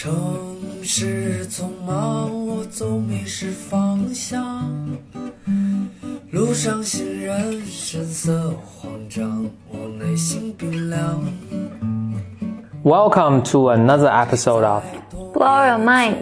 [0.00, 0.14] 城
[0.80, 4.64] 市匆忙，我总迷失方向。
[6.30, 11.20] 路上行人神色慌张，我内心冰凉。
[12.84, 14.84] Welcome to another episode of
[15.34, 16.14] Blow your mind，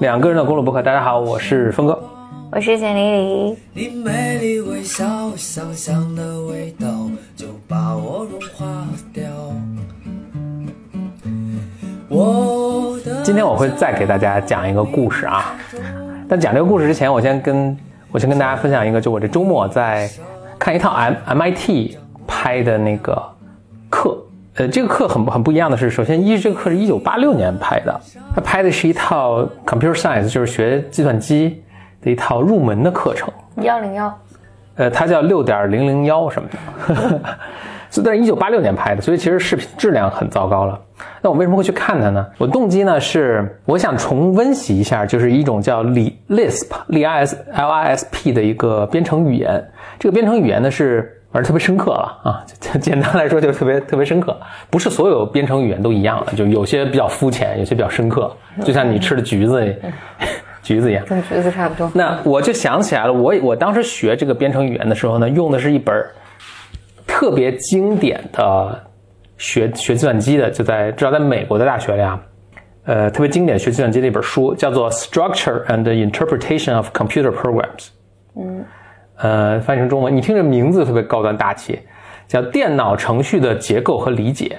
[0.00, 0.82] 两个人的公路博客。
[0.82, 1.96] 大家好，我是峰哥。
[2.50, 3.56] 我是简丽丽。
[3.72, 8.84] 你美丽微笑，香香的味道就把我融化
[9.14, 9.22] 掉。
[12.14, 12.71] 我的
[13.32, 15.56] 今天我会再给大家讲一个故事啊，
[16.28, 17.74] 但讲这个故事之前，我先跟
[18.10, 20.06] 我先跟大家分享一个，就我这周末在
[20.58, 23.16] 看一套 M MIT 拍的那个
[23.88, 24.18] 课。
[24.56, 28.00] 呃，这个课很不很不一样的是，首先一这个课是一九八六年拍的，
[28.34, 31.64] 他拍的是一套 computer science，就是学计算机
[32.02, 33.32] 的一套入门的课程。
[33.62, 34.14] 幺零幺，
[34.74, 37.20] 呃，它叫六点零零幺什么的，
[37.92, 40.80] 是一九八六年拍的，所以其实视频质量很糟糕了。
[41.20, 42.26] 那我为什么会去看它呢？
[42.38, 49.62] 我动机呢是我想重温习一下，就是一种叫 Lisp L I S L I S P 的一个编程语言。
[49.98, 51.18] 这个编程语言呢是。
[51.34, 52.44] 而特别深刻了啊！
[52.78, 54.36] 简单来说就是特别特别深刻，
[54.68, 58.30] 不是所有编程语言都一样的，就有些比较肤浅，有些比较深刻，
[58.62, 59.74] 就像你吃的橘子，
[60.62, 61.90] 橘子一样，跟橘子差不多。
[61.94, 66.04] 那我就想起来了，我我当时学这个编程语言的时候呢，用的是一本
[67.22, 68.84] 特别经典的
[69.38, 72.20] 学学计算机的，就在至少在美国的大学里啊，
[72.84, 77.62] 呃，特别经典学计算机的一本书，叫做《Structure and Interpretation of Computer Programs》。
[78.34, 78.64] 嗯。
[79.18, 81.78] 呃，翻译成中文，你听这名字特别高端大气，
[82.26, 84.58] 叫《电脑程序的结构和理解》。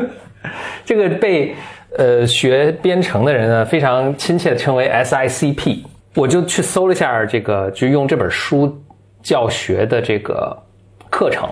[0.84, 1.54] 这个被
[1.96, 5.78] 呃学编程的人呢非常亲切的称为 SICP。
[6.16, 8.78] 我就去搜了一下这个，就用这本书
[9.22, 10.54] 教学的这个
[11.10, 11.48] 课程，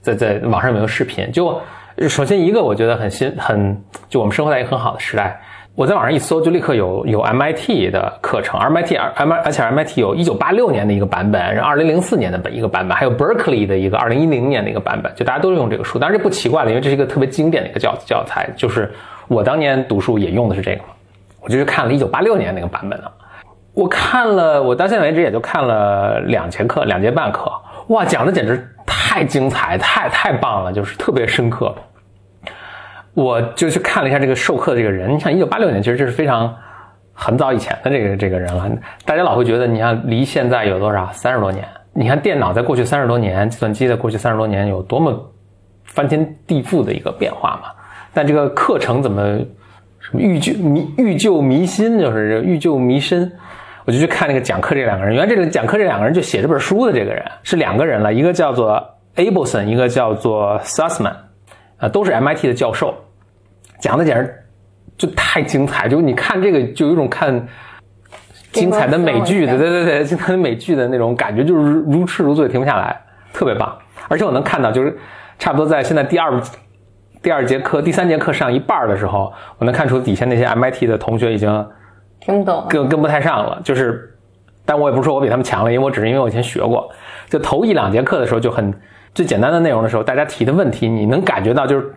[0.00, 1.30] 在在网上有没有视频？
[1.32, 1.60] 就
[2.08, 3.76] 首先一个，我觉得很新，很
[4.08, 5.38] 就我们生活在一个很好的时代。
[5.76, 15.98] 我在网上一搜，就立刻有有 MIT 的课程，MIT M 而且 MIT 有一九八六年的一个版本，然后二零零四年的本一个版本，还有 Berkeley 的一个二零一零年的一个版本，就大家都用这个书。
[15.98, 18.90] 当然这不奇怪了，因为这是一个特别经典的一个教教材，就是
[19.28, 20.82] 我当年读书也用的是这个。
[21.40, 23.10] 我就去看了一九八六年那个版本了，
[23.72, 27.50] 我看了，我到现在为止也就看了两节课，两节半课，
[27.88, 28.68] 哇，讲的简直
[29.10, 31.74] 太精彩，太太棒了，就是特别深刻。
[33.12, 36.54] 我就去看了一下这个授课的这个人，你想，一九八六年其实这是非常
[37.12, 38.70] 很早以前的这个这个人了。
[39.04, 41.10] 大家老会觉得，你看离现在有多少？
[41.12, 41.66] 三十多年。
[41.92, 45.12] 你看电脑在过去三十多年，计算机在过去三十多年有多么
[45.86, 47.70] 翻天地覆的一个变化嘛？
[48.14, 49.38] 但这个课程怎么
[49.98, 53.30] 什么欲救迷欲救迷心，就是欲救迷深。
[53.86, 58.80] 我就去看那个讲课这两个人，原来这个讲课这两个人就写这本书的这个人是两个人了，一个叫做
[59.16, 61.14] Abelson，一个叫做 Sussman。
[61.78, 62.94] 啊，都是 MIT 的教授，
[63.78, 64.44] 讲的简直
[64.98, 67.48] 就太精彩，就你看这个就有一种看
[68.52, 73.00] 精彩的美剧的，对对对，精彩的美剧的那种感觉，就是如痴如醉，停不下来，
[73.32, 73.74] 特别棒。
[74.08, 74.94] 而且我能看到，就是
[75.38, 76.38] 差不多在现在第二
[77.22, 81.66] 第二节课、第三节课上一半的时候，我能看出底下那些 MIT 的同学已经
[82.20, 83.58] 听不懂，跟跟不太上了。
[83.64, 84.14] 就是，
[84.66, 86.90] 但我也不是说我比他们强了，因为我只是因为我以前学过，
[87.30, 88.70] 就头一两节课的时候就很。
[89.14, 91.92] 最简单的内容的时候，大家提的问题，你能感觉到就是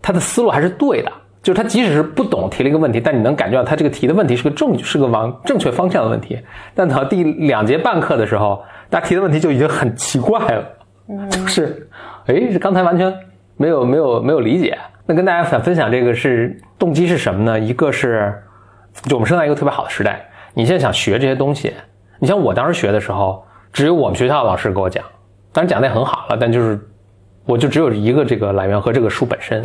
[0.00, 1.12] 他的思路还是对的，
[1.42, 6.38] 就是他即使是不懂提了一个问题，但你能感觉到他这个提的问题是个正是个往正确方向的问题。
[6.74, 10.64] 但到第两节半课的时候，大家提的问题就已经很奇怪了，
[11.30, 11.88] 就是
[12.26, 13.12] 哎，刚才完全
[13.56, 14.78] 没有没有没有理解。
[15.06, 17.60] 那跟大家想分享这个是动机是什么呢？
[17.60, 18.34] 一个是
[19.02, 21.72] 就我们生在一个特别好的时代，你现在想学这些东西，
[22.18, 25.04] 你像我当时学的时候，只有我们学校的老师给我讲。
[25.56, 26.78] 当然讲的也很好了，但就是
[27.46, 29.64] 我就只有一个这个来源和这个书本身。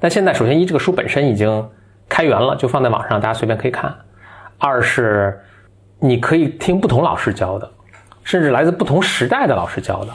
[0.00, 1.64] 但现在首先一这个书本身已经
[2.08, 3.94] 开源了，就放在网上，大家随便可以看。
[4.58, 5.38] 二是
[6.00, 7.70] 你可以听不同老师教的，
[8.24, 10.10] 甚至来自不同时代的老师教的。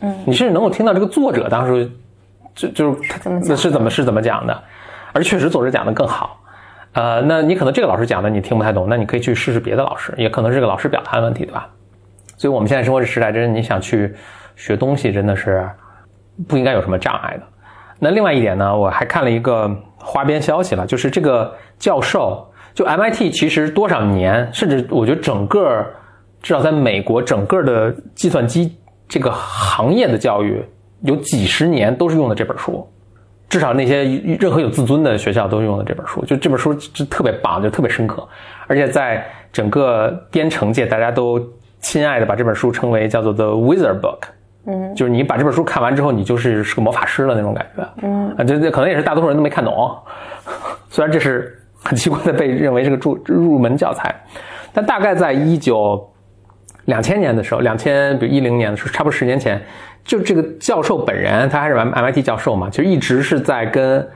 [0.00, 1.90] 嗯，你甚至能够听到这个作者当时
[2.54, 4.58] 就就是他是怎么是怎么讲的，
[5.12, 6.40] 而确实作者讲的更好。
[6.94, 11.68] 呃，那你可能这个老师讲的你听不太懂，那你可以去试试别的老师，也可能是这个老师表达的问题，对吧？
[12.38, 14.14] 所以我们现在生活这时代，真是你想去。
[14.56, 15.68] 学东西真的是
[16.48, 17.42] 不应该有什么障碍的。
[17.98, 22.44] 那另外一点呢，我还看了一个花边消息了，就是这个教授，
[22.74, 25.86] 就 MIT 其实多少年，甚至我觉得整个
[26.42, 28.76] 至少在美国整个的计算机
[29.08, 30.64] 这个行业的教育
[31.02, 32.84] 有几十年都是用的这本书，
[33.48, 34.02] 至少那些
[34.40, 36.24] 任何有自尊的学校都用的这本书。
[36.24, 38.26] 就这本书就特别棒，就特别深刻，
[38.66, 41.38] 而且在整个编程界，大家都
[41.78, 44.22] 亲爱的把这本书称为叫做 The Wizard Book。
[44.66, 47.88] 嗯，就是你把这本书看完之后，你就是是个魔法师了那种感觉。
[48.02, 49.96] 嗯，啊，这这可能也是大多数人都没看懂，
[50.88, 54.14] 虽然这是很奇怪的被认为是个入入门教材，
[54.72, 56.08] 但大概在一九
[56.84, 59.60] 两千年的时候，两千比如一零年的时候，差不多十年前，
[60.04, 64.06] 就这个教授本人，他还是 MIT 教授嘛，其实一直是在跟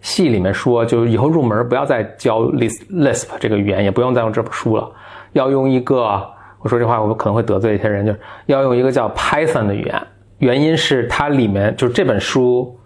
[0.00, 4.88] 系里面说，就以后入门不要再教 Lisp Lisp 这个语言，也不用再用这本书了，
[5.32, 6.24] 要用一个，
[6.66, 10.02] 我说这话我可能会得罪一些人，就是要用一个叫 Python 的语言，
[10.38, 12.76] 原因是它里面就是这本书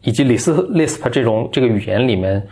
[0.00, 2.42] 以及李斯 Lisp 这种这个语言里面。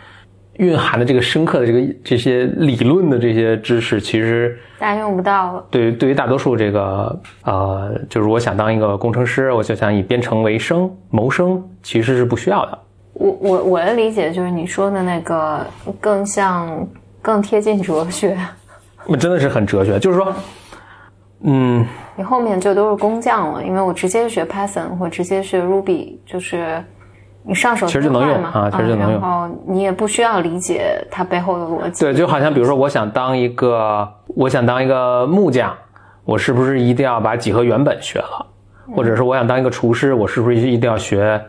[0.57, 5.65] 蕴含的这个深刻的这个这些理论的这些知识，其实大家用不到了。
[5.71, 12.77] 对，对于大多数这个呃，就是我想当一个工程师，我就想以编程为生谋生，其实是不需要的。
[13.13, 15.65] 我我我的理解就是你说的那个
[15.99, 16.87] 更像
[17.23, 18.37] 更贴近哲学。
[19.07, 20.33] 那真的是很哲学，就是说，
[21.43, 26.83] 嗯，你后面就都是工匠了，因为我直接学 Python 或直接学 Ruby，就是
[27.43, 32.05] 你上手其实就能用嘛啊其实就能用然后你也不需要理解它背后的逻辑。
[32.05, 35.73] 对，就好像比如说，我想当一个，我想当一个木匠，
[36.23, 38.45] 我是不是一定要把几何原本学了？
[38.95, 41.41] 或者是我想当一个厨师，我是不是一定要学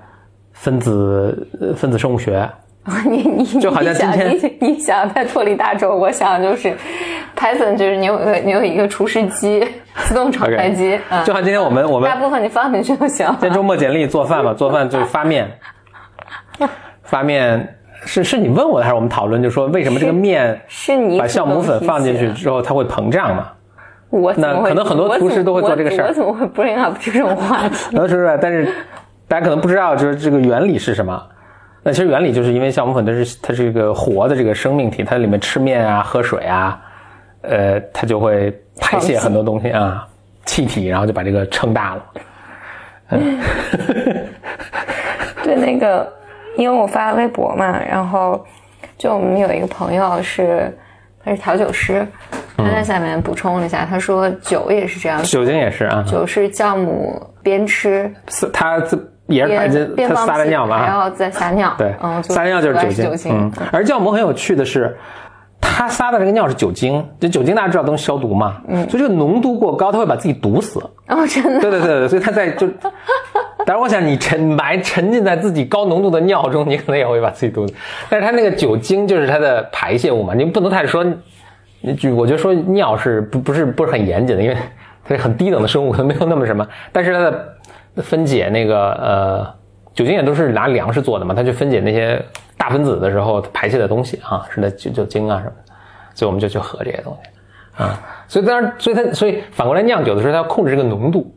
[0.52, 2.48] 分子呃分子生物学？
[3.08, 6.74] 你你就好像今天你想你你想再脱离大众，我想就是
[7.36, 9.64] Python 就是你有一个你有一个厨师机，
[9.98, 13.36] 自动炒菜机，嗯，就像今天我们我们大部分你放进去就行了。
[13.40, 15.48] 今天周末简历做饭嘛，做饭就是发面，
[17.04, 19.40] 发面是是你问我的还是我们讨论？
[19.40, 23.46] 就说为什么这个面是你把酵母粉放进去之后它会膨胀嘛？
[24.10, 27.90] 我那可能很多厨师都会做这个事儿我怎么会 bring up 这种话题？
[27.92, 28.38] 然 后是不是？
[28.42, 28.68] 但是
[29.28, 31.28] 大家可能不知道，就是这个原理是什么。
[31.82, 36.80] 那其实原理就是因为酵母粉它是它是一个活的这个生命体，它里面吃面啊、喝水啊，
[37.40, 40.06] 呃，它就会排泄很多东西啊，
[40.44, 42.04] 气体，然后就把这个撑大了。
[45.42, 46.10] 对，那个，
[46.56, 48.42] 因为我发了微博嘛，然后
[48.96, 50.72] 就我们有一个朋友是
[51.24, 52.06] 他是调酒师，
[52.56, 58.96] 他在下面补充了一下，他说酒也是这样，酒精也是啊，酒是酵母边吃是它这
[59.32, 60.86] 也是排边边它撒的尿嘛啊。
[60.86, 63.04] 还要再撒尿，对，嗯，撒尿就是酒精。
[63.04, 64.96] 酒精，嗯，而酵母很有趣的是，
[65.60, 70.80] 它撒的这个尿是酒精，这酒精大家知道能消毒嘛，嗯，所以这个浓度过高，它会把自己毒死。
[71.08, 72.68] 哦，真的，对对对对，所以它在就，
[73.66, 77.74] 但是我想你沉埋沉浸在自己高浓度的尿中，你可能也会把自己毒死。
[78.08, 81.04] 但是它那个酒精就是它的排泄物嘛，你不能太说，
[81.80, 84.56] 你就我觉得说尿是不不是不是很严谨的，因为
[85.04, 87.51] 它是很低等的生物，它没有那么什么，但是它的
[87.96, 89.54] 分解那个呃
[89.94, 92.24] 酒精也都是拿粮食做的嘛，它去分解那些
[92.56, 95.72] 大分子的时候排泄的东西啊，是那酒酒精啊什么的，
[96.14, 101.34] 所以我们就去喝这些东西啊，所以当然，所以它所以反过来酿酒的时候，它要控制这个浓度，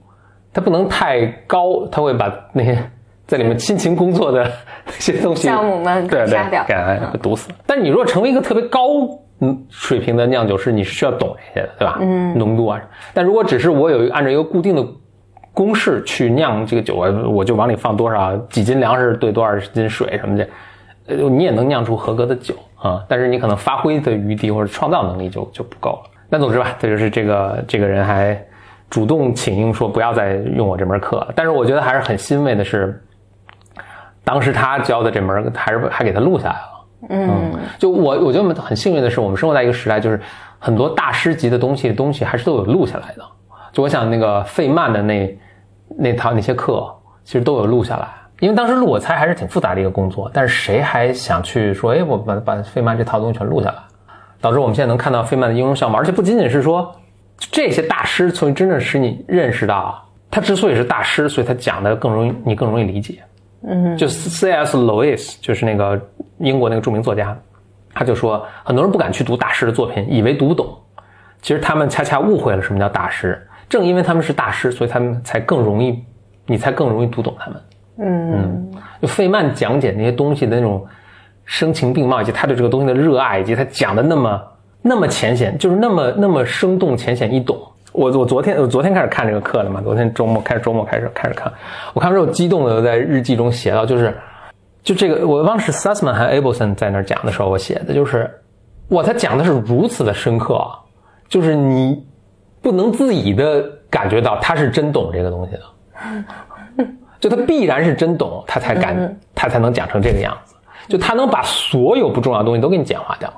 [0.54, 2.78] 它不能太高，它会把那些
[3.26, 4.50] 在里面辛勤工作的
[4.86, 6.76] 那些东西酵母们 对对杀掉给
[7.12, 7.50] 给毒死。
[7.66, 8.82] 但你如果成为一个特别高
[9.42, 11.98] 嗯水平的酿酒师，你是需要懂这些的，对吧？
[12.00, 12.82] 嗯，浓度啊。
[13.14, 14.86] 但如果只是我有按照一个固定的
[15.56, 20.48] 公式去酿这个酒，我我就往里放多少几斤粮食兑多少斤水什么的，
[21.08, 23.04] 呃，你也能酿出合格的酒啊。
[23.08, 26.12] 但是你可能发挥的余地或者创造能力就就不够了。
[26.30, 28.40] 那总之吧，这就是这个这个人还
[28.90, 31.32] 主动请缨说不要再用我这门课了。
[31.36, 33.02] 但是我觉得还是很欣慰的是，
[34.24, 36.76] 当时他教的这门还是还给他录下来了。
[37.10, 40.20] 嗯，就我我觉得我们很幸运的是，我们生活在一个时代，就是
[40.60, 43.24] 很多大师级的东西东西还是都有录下来的。
[43.72, 45.38] 就我想那个费曼的那
[45.98, 48.08] 那套那些课，其实都有录下来。
[48.40, 53.76] 因为当时录，我猜还是挺复杂的一个工作，但是谁还想去说，哎，我把把费曼这套东西全录下来，
[54.42, 56.94] 导致我们现在能看到费曼的应用项目，而且不仅仅是说
[57.38, 63.24] 这些大师，所以真正使你认识到，他之所以是大师，所以他讲的更容易，你更容易理解。
[63.68, 64.78] 嗯，就 C.S.
[64.78, 66.00] Lewis 就是那个
[66.40, 67.36] 英国那个著名作家，
[67.94, 70.78] 他就说，很多人不敢去读大师的作品，以为读不懂，
[71.42, 73.48] 其实他们恰恰误会了什么叫大师。
[73.70, 76.04] 正因为他们是大师，所以他们才更容易，
[76.46, 77.62] 你才更容易读懂他们。
[77.98, 80.86] 嗯，就费曼讲解那些东西的那种
[81.46, 84.42] 声情并茂，以及他对这个东西的热爱，以及他讲的那么
[84.82, 87.58] 那么浅显，就是那么那么生动、浅显易懂。
[87.94, 91.52] 我我昨天我昨天开始看这个课了嘛，昨天周末开始周末开始开始看，
[91.94, 94.14] 我看完之后激动的在日记中写到，就是
[94.84, 98.30] 就这个我忘了是 Sussman 还是 Abelson 在那儿讲的时候我写的，就是
[98.90, 100.76] 哇，他讲的是如此的深刻啊，
[101.30, 102.06] 就是你
[102.66, 105.62] 不能自已的感觉到他是真懂这个东西的。
[107.20, 110.56] 就他必然是真懂，他才敢，他才能讲成这个样子。
[110.88, 113.32] 就他能把所有不重要的东西都给你简化掉，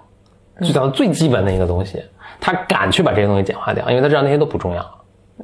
[0.61, 2.01] 就讲到最基本的一个东西，
[2.39, 4.85] 他敢去把这些东西简化掉，因为他知道那些都不重要。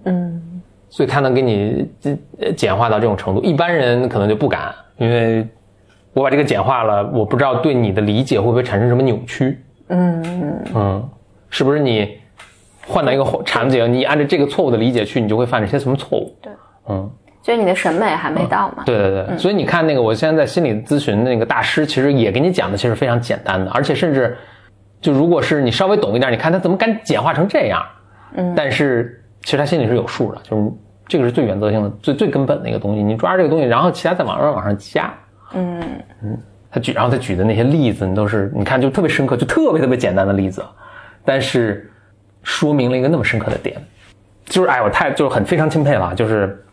[0.05, 2.19] 嗯，所以他能给你简
[2.55, 5.45] 简化到这种程度，一般人可能就不敢，因为
[6.13, 9.61] 我把这个简化了，我不知道对你的理解会不会产生什么扭曲。
[9.89, 11.09] 嗯嗯，
[11.49, 12.17] 是不是你
[12.85, 16.35] 换到一个场景，你按照这个错误的理解去，你就会犯一些什么错误？
[16.41, 16.51] 对，
[16.89, 17.09] 嗯，
[17.41, 18.83] 就是你的审美还没到嘛。
[18.85, 24.37] 对对对，所以你看那个，我现在在心理咨询那个大师，其实也给你讲的其实非常简单的，而且甚至
[25.01, 27.83] 就如果是你稍微懂一点，你看他怎么敢简化成这样？
[28.35, 30.71] 嗯，但是其实他心里是有数的，就是
[31.07, 33.03] 这个是最原则性的、最最根本的一个东西。
[33.03, 35.13] 你抓着这个东西，然后其他再往上往上加。
[35.53, 35.81] 嗯
[36.23, 36.37] 嗯，
[36.71, 40.63] 他举，然后他举的那些例子，你都是你看就特别深刻，就特别特别简单的例子，
[41.23, 41.91] 但是
[42.43, 43.75] 说明了一个那么深刻的点，
[44.45, 46.63] 就是哎，我太就是很非常钦佩了，就是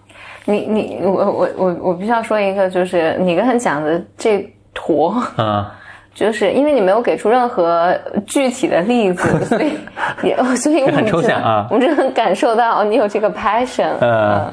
[0.45, 5.75] 你你我我我我必须要说一个，就是你刚才讲的这坨啊。
[6.13, 7.97] 就是因为你没有给出任何
[8.27, 9.79] 具体的例子， 所以
[10.25, 13.93] 也所以我们很抽象啊，我们只能感受到你有这个 passion。
[14.01, 14.53] 呃，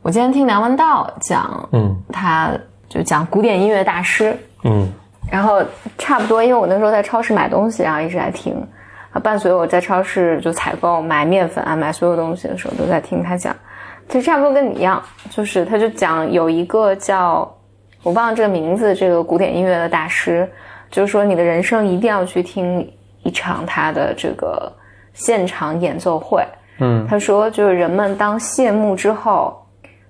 [0.00, 2.52] 我今天听梁文道讲，嗯，他
[2.88, 4.88] 就讲古典音乐大师，嗯，
[5.28, 5.60] 然后
[5.98, 8.54] 差不多，因为我那时候在超市买东西，然后一直在听，
[9.12, 13.54] 啊，伴随我在超市就采购买面粉啊，买所有东西的时候都在听他讲，
[14.08, 17.48] 其实差不多跟你一样，就是他就讲有一个叫
[18.02, 20.50] 我忘了这个名字，这个古典音乐的大师。
[20.90, 22.86] 就是说，你的人生一定要去听
[23.22, 24.70] 一场他的这个
[25.14, 26.44] 现场演奏会。
[26.80, 29.56] 嗯，他说，就是人们当谢幕之后，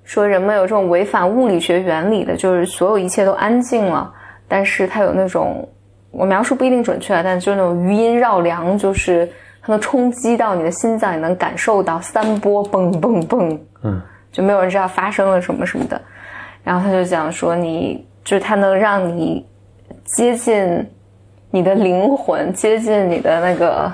[0.03, 4.13] 说人们有这种违反物理学原理的，就是所有一切都安静了，
[4.49, 5.69] 但是他有那种
[6.13, 9.29] 我描述不一定准确，但就是那种余音绕梁，就是
[9.61, 14.01] 它能冲击到你的心脏，你能感受到三波蹦蹦蹦，嗯，
[14.31, 16.01] 就没有人知道发生了什么什么的。
[16.63, 19.45] 然后他就讲说，你就是它能让你。
[20.05, 20.85] 接近
[21.51, 23.91] 你的灵魂，接近你的那个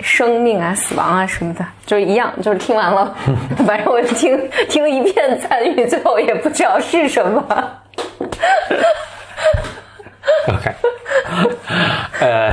[0.00, 2.30] 生命啊、死亡啊什么的，就是一样。
[2.42, 3.16] 就是听完了，
[3.66, 4.38] 反正我听
[4.68, 7.42] 听一遍参与，最后也不知道是什么。
[10.48, 10.72] OK，
[12.20, 12.52] 呃，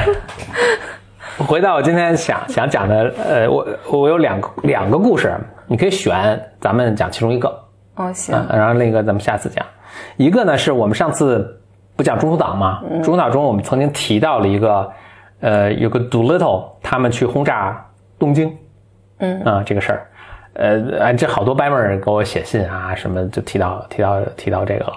[1.46, 5.36] 回到我今天想想讲的，呃，我我有两个两个故事，
[5.68, 7.48] 你可以选，咱们讲其中一个。
[7.96, 8.34] 哦，行。
[8.50, 9.66] 然后另一个咱们下次讲。
[10.16, 11.54] 一个呢，是我们上次。
[11.96, 12.80] 不讲中途岛吗？
[13.04, 14.88] 中途岛中，我们曾经提到了一个，
[15.40, 17.84] 呃，有个 Doolittle，他们去轰炸
[18.20, 18.56] 东京，
[19.18, 20.08] 嗯啊，这个事儿，
[20.54, 24.94] 呃，这好多白妹儿给我写信啊，什么就提到提到提到这个了，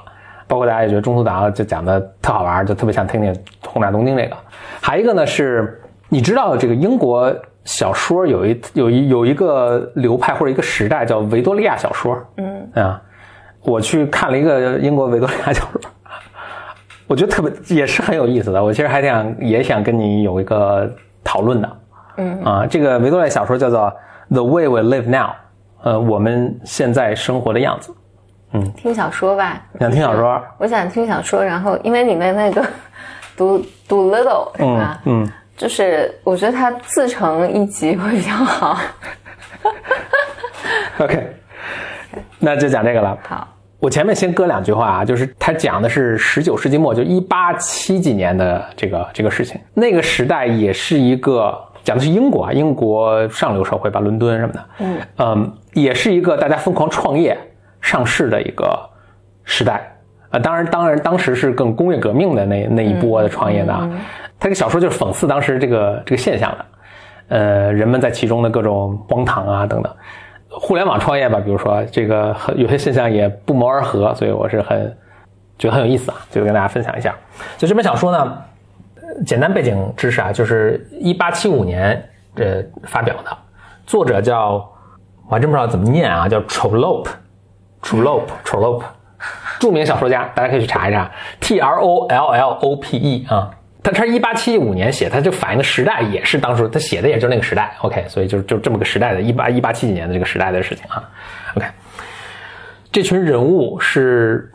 [0.50, 3.32] 包括大家也觉得中途岛就讲的特好玩，就特别想听听
[3.64, 4.36] 轰炸东京这个。
[4.80, 7.32] 还一个呢是，你知道这个英国
[7.64, 13.00] 小说有一有一有一个流派或者一个时代叫维多利亚小说，嗯啊，
[13.62, 15.80] 我去看了一个英国维多利亚小说。
[17.06, 20.90] 我觉得特别也是很有意思的，我其实还想也想跟你有一个
[21.22, 21.76] 讨论的，
[22.16, 23.92] 嗯啊，这个维多利亚小说叫做
[24.34, 25.28] 《The Way We Live Now》，
[25.82, 27.92] 呃，我们现在生活的样子，
[28.52, 32.66] 嗯，听小说吧，想听小说，我想听小说，然后因为里面那个
[33.36, 35.00] 读读 little 是吧？
[35.04, 38.78] 嗯，就是我觉得它自成一集会比较好。
[40.98, 41.36] OK，
[42.38, 43.16] 那就讲这个了。
[43.22, 43.46] 好。
[43.78, 49.58] 我前面先搁两句话啊，就是他讲的是十九世纪末，就一八七几年的这个这个事情。
[49.72, 57.34] 那个时代也是一个讲的是英国啊，英国上流社会吧，伦敦什么的，嗯嗯，也是一个大家疯狂创业
[57.80, 58.78] 上市的一个
[59.44, 59.92] 时代
[60.30, 60.38] 啊。
[60.38, 63.72] 当然，当然，当时是更工业革命的那那一波的创业的。
[63.72, 66.66] 他这个小说就是讽刺当时这个这个现象的，
[67.28, 69.94] 呃，人们在其中的各种荒唐啊等等。
[70.48, 74.96] 互联网创业吧，比如说这个有些现象也不谋而合，所以我是很
[75.58, 77.14] 觉得很有意思啊，就跟大家分享一下。
[77.56, 78.38] 就这本小说呢，
[79.24, 82.02] 简单背景知识啊，就是一八七五年
[82.34, 83.30] 呃发表的，
[83.86, 84.68] 作者叫
[85.28, 86.40] 我还真不知道怎么念啊，叫
[87.82, 88.82] Trollope，Trollope，Trollope，
[89.58, 91.10] 著名小说家，大家可以去查一查
[91.40, 93.50] ，T R O L L O P E 啊。
[93.82, 97.74] 他他是一八七五年写，他就反映的时代也是当时他写的，也就是那个时代。
[97.80, 101.02] OK，所以就就这么个时代的，一八一八七几年的这个时代的事情啊。
[101.56, 101.66] OK，
[102.92, 104.52] 这群人物是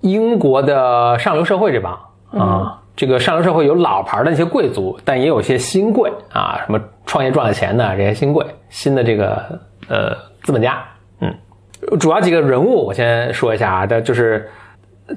[0.00, 1.96] 英国的上流社会这帮
[2.36, 10.84] 啊，这个上流社会有老牌的那些贵族，但也有些新贵啊，什么创业赚了钱的这些新贵，新的这个呃资本家。
[11.98, 14.48] 主要几个人物我先说一下啊，的就是。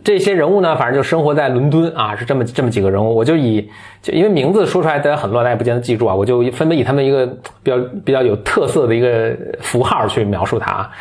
[0.04, 3.16] 这些人物呢，反正就生活在伦敦啊，是这么这么几个人物。
[3.16, 3.70] 我就以
[4.02, 6.14] 就因为名字说出来大家很乱，大家不见得记住啊。
[6.14, 7.26] 我就分别以他们一个
[7.64, 10.92] 比较比较有特色的一个符号去描述他啊。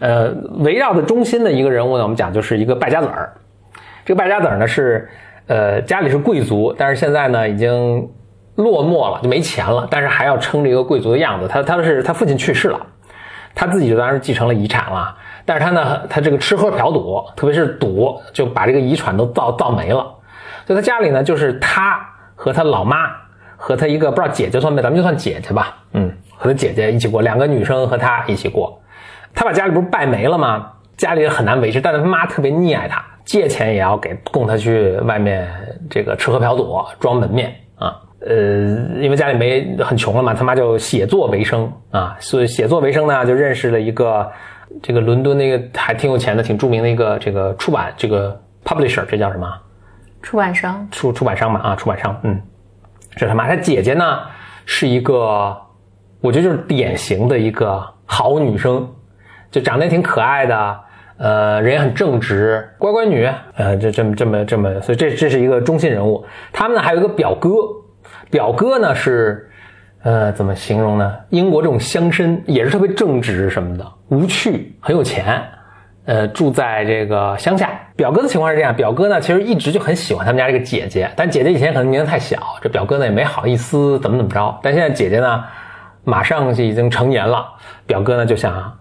[0.00, 3.32] 呃，围绕的中心的一个人物呢，我们讲就是一个败家子儿。
[4.04, 5.08] 这个败家子儿呢是
[5.46, 8.08] 呃家里是贵族，但是现在呢已经
[8.56, 11.46] 落寞了，就没钱了，但是还要撑着一个贵族的样子。
[11.46, 12.86] 他他是他父亲去世了，
[13.54, 15.16] 他自己就当然继承了遗产了。
[15.44, 20.04] 但是他呢，他这个吃喝嫖赌，特别是赌，就把这个遗产都造造没了。
[20.66, 21.98] 所以他家里呢，就是他
[22.34, 23.10] 和他老妈
[23.56, 28.80] 和他一个不知道姐姐算没，咱们就算姐姐吧，嗯，和他姐姐一起过，两个女生和他一起过。
[29.34, 30.70] 他把家里不是败没了吗？
[30.96, 35.48] 家里很难维持，但是他妈特别溺爱他，借钱也要给供他去外面
[35.90, 37.52] 这个吃喝嫖赌，装门面。
[38.26, 44.30] 呃，因为家里没很穷了嘛，他妈就写作为生啊，所以写作为生呢，就认识了一个
[44.82, 49.46] 这个伦敦那个还挺有钱的、挺著名的一个这个出版这个 publisher，这叫什么？
[50.22, 52.40] 出版商，出出版商嘛啊，出版商，嗯，
[53.16, 54.20] 这他妈他姐姐呢
[54.64, 55.56] 是一个，
[56.20, 58.88] 我觉得就是典型的一个好女生，
[59.50, 60.80] 就长得也挺可爱的，
[61.16, 66.24] 呃，人也很正直，乖乖女，呃，这这么这么这么，所以这这是一个中心人物。
[66.52, 67.50] 他们呢还有一个表哥，
[68.32, 69.46] 表哥呢是，
[70.02, 71.14] 呃，怎么形容呢？
[71.28, 75.42] 英国这种乡绅也是特别正直什么的，无趣，很有钱。
[76.06, 77.70] 呃，住在这个乡下。
[77.94, 84.58] 表哥的情况是这样，表哥呢其实一直就很喜欢他们家这个姐姐，但姐姐以前可能年龄太小，这表哥呢也没好意思怎么怎么着。
[84.62, 85.44] 但现在姐姐呢，
[86.02, 87.46] 马上就已经成年了，
[87.86, 88.78] 表哥呢就想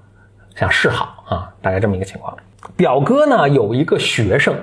[0.55, 2.34] 想示好啊，大概这么一个情况。
[2.77, 4.55] 表哥呢有一个学生，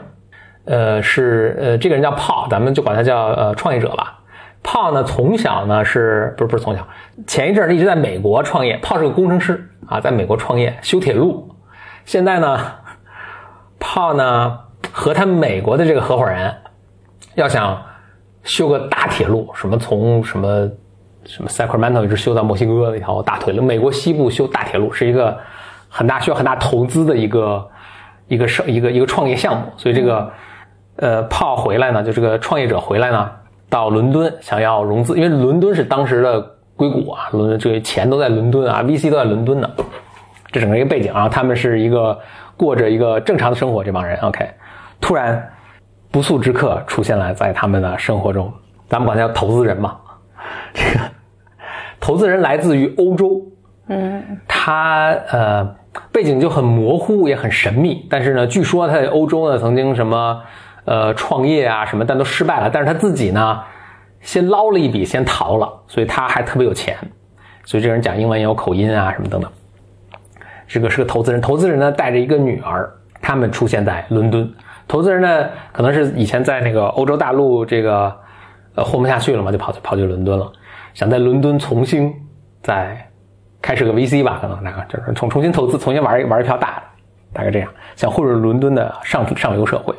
[0.64, 4.17] 呃，是呃这个人叫炮，咱们就管他叫呃创业者吧。
[4.62, 6.86] 炮呢从小呢是不是不是从小，
[7.26, 8.76] 前一阵儿一直在美国创业。
[8.78, 11.48] 炮是个工程师啊，在美国创业修铁路。
[12.04, 12.58] 现在呢，
[13.78, 14.58] 炮呢
[14.92, 16.54] 和他美国的这个合伙人
[17.34, 17.82] 要想
[18.42, 20.70] 修个大铁路，什么从什么
[21.24, 25.38] 什么 Sacramento 一直修到墨西哥的一条大腿路，美国西部修大铁路是一个
[25.88, 27.70] 很大需要很大投资的一个
[28.26, 30.30] 一个生一个一个创业项目，所以这个
[30.96, 33.30] 呃炮回来呢，就这个创业者回来呢，
[33.70, 36.40] 到伦敦想要融资，因为伦敦是当时的
[36.76, 39.70] 硅谷啊，伦敦这个钱都在伦敦啊，VC 都在伦敦呢。
[40.50, 42.18] 这整个一个背景啊，他们是一个
[42.56, 44.48] 过着一个正常的生活，这帮人 OK，
[45.00, 45.46] 突然
[46.10, 48.50] 不速之客出现了在他们的生活中，
[48.88, 49.98] 咱们管他叫投资人嘛。
[50.72, 51.04] 这个
[52.00, 53.42] 投资人来自于欧洲，
[53.88, 55.76] 嗯，他呃
[56.10, 60.40] 背景就很模糊，也很神秘，但是呢，据说他在欧洲呢曾经什么
[60.88, 63.60] 呃创业啊什么，但都失败了，但是他自己呢
[64.22, 66.96] 先捞了一笔，先逃了，所以他还特别有钱，
[67.66, 69.50] 所以这人讲英文也有口音啊什么等等。
[70.66, 74.50] 这个是个投资人，投资人呢带着一个女儿，他们出现在伦敦。
[74.86, 78.14] 投资人呢可能是以前在那个欧洲大陆这个
[78.74, 80.50] 呃混不下去了嘛，就跑去跑去伦敦了，
[80.94, 82.14] 想在伦敦重新
[82.62, 82.96] 再
[83.60, 86.82] 开始个 VC 吧，可能那个就是重重新投资，重新玩一玩一票大的，
[87.34, 89.94] 大概这样，想混入伦敦的上上流社会。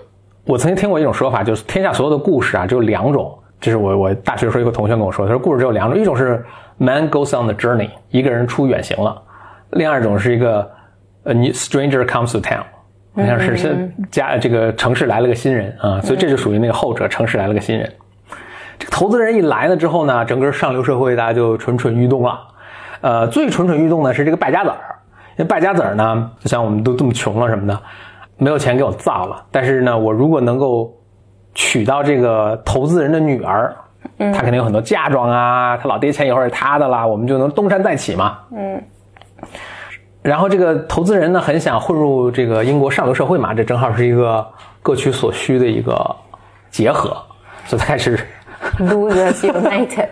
[0.49, 6.43] 我曾经听过一种说法，就是天下所有的故事啊只有两种，这是我我大学时候一个同学跟我说，他说故事只有两种，一种是
[6.77, 9.15] man goes on the journey，一个人出远行了。
[9.73, 10.67] 另二种是一个，
[11.21, 12.63] 呃，你 stranger comes to town，
[13.15, 17.87] 好像是是家这个城市来了个新人啊，所以这就属于那个后者，城市来了个新人。
[18.79, 22.39] 这个投资人一来了之后呢，整个上流社会大家就蠢蠢欲动了。
[23.01, 24.81] 呃，最蠢蠢欲动的是这个败家子儿，
[25.37, 27.79] 因为败家子儿呢，就像我们都这么穷了什么的，
[28.39, 29.45] 没有钱给我造了。
[29.51, 30.91] 但是呢，我如果能够
[31.53, 33.75] 娶到这个投资人的女儿，
[34.17, 38.39] 他肯定有很多嫁妆啊，他老爹钱以后是他的啦，我们就能东山再起嘛。
[38.51, 38.81] 嗯。
[40.21, 44.45] 然后这个投资人呢，很想混入这个英国上流社会嘛，这正好是一个
[44.81, 46.15] 各取所需的一个
[46.69, 47.17] 结合，
[47.65, 48.19] 所以他开始
[48.79, 50.09] losers united，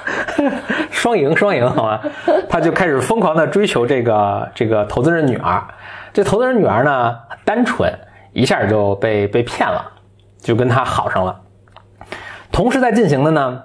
[0.90, 2.00] 双赢双赢好吗？
[2.48, 5.62] 他就开始疯狂的追求这个这个投资人女儿，
[6.12, 7.92] 这投资人女儿呢单纯，
[8.32, 9.84] 一下就被被骗了，
[10.38, 11.40] 就跟他好上了。
[12.52, 13.62] 同时在进行的呢，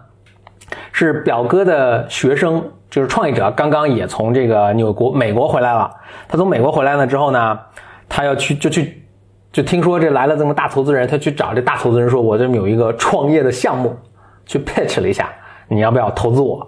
[0.92, 2.64] 是表哥的学生。
[2.88, 5.92] 就是创业者刚刚也从这个纽国美国回来了。
[6.30, 7.60] 他从美国回来了之后呢，
[8.08, 9.06] 他要去就去，
[9.52, 13.94] 就听说这来了这么大投资人，他去找这大投资人说：“我这有一个创业的项目，
[14.46, 15.30] 去 pitch 了一下，
[15.68, 16.66] 你要不要投资我？”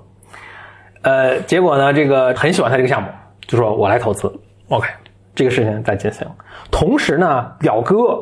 [1.04, 3.08] 呃，结果呢，这个很喜欢他这个项目，
[3.48, 4.30] 就说我来投资。
[4.68, 4.90] OK，
[5.38, 6.28] 这个事情在进行。
[6.69, 8.19] 同时呢，表哥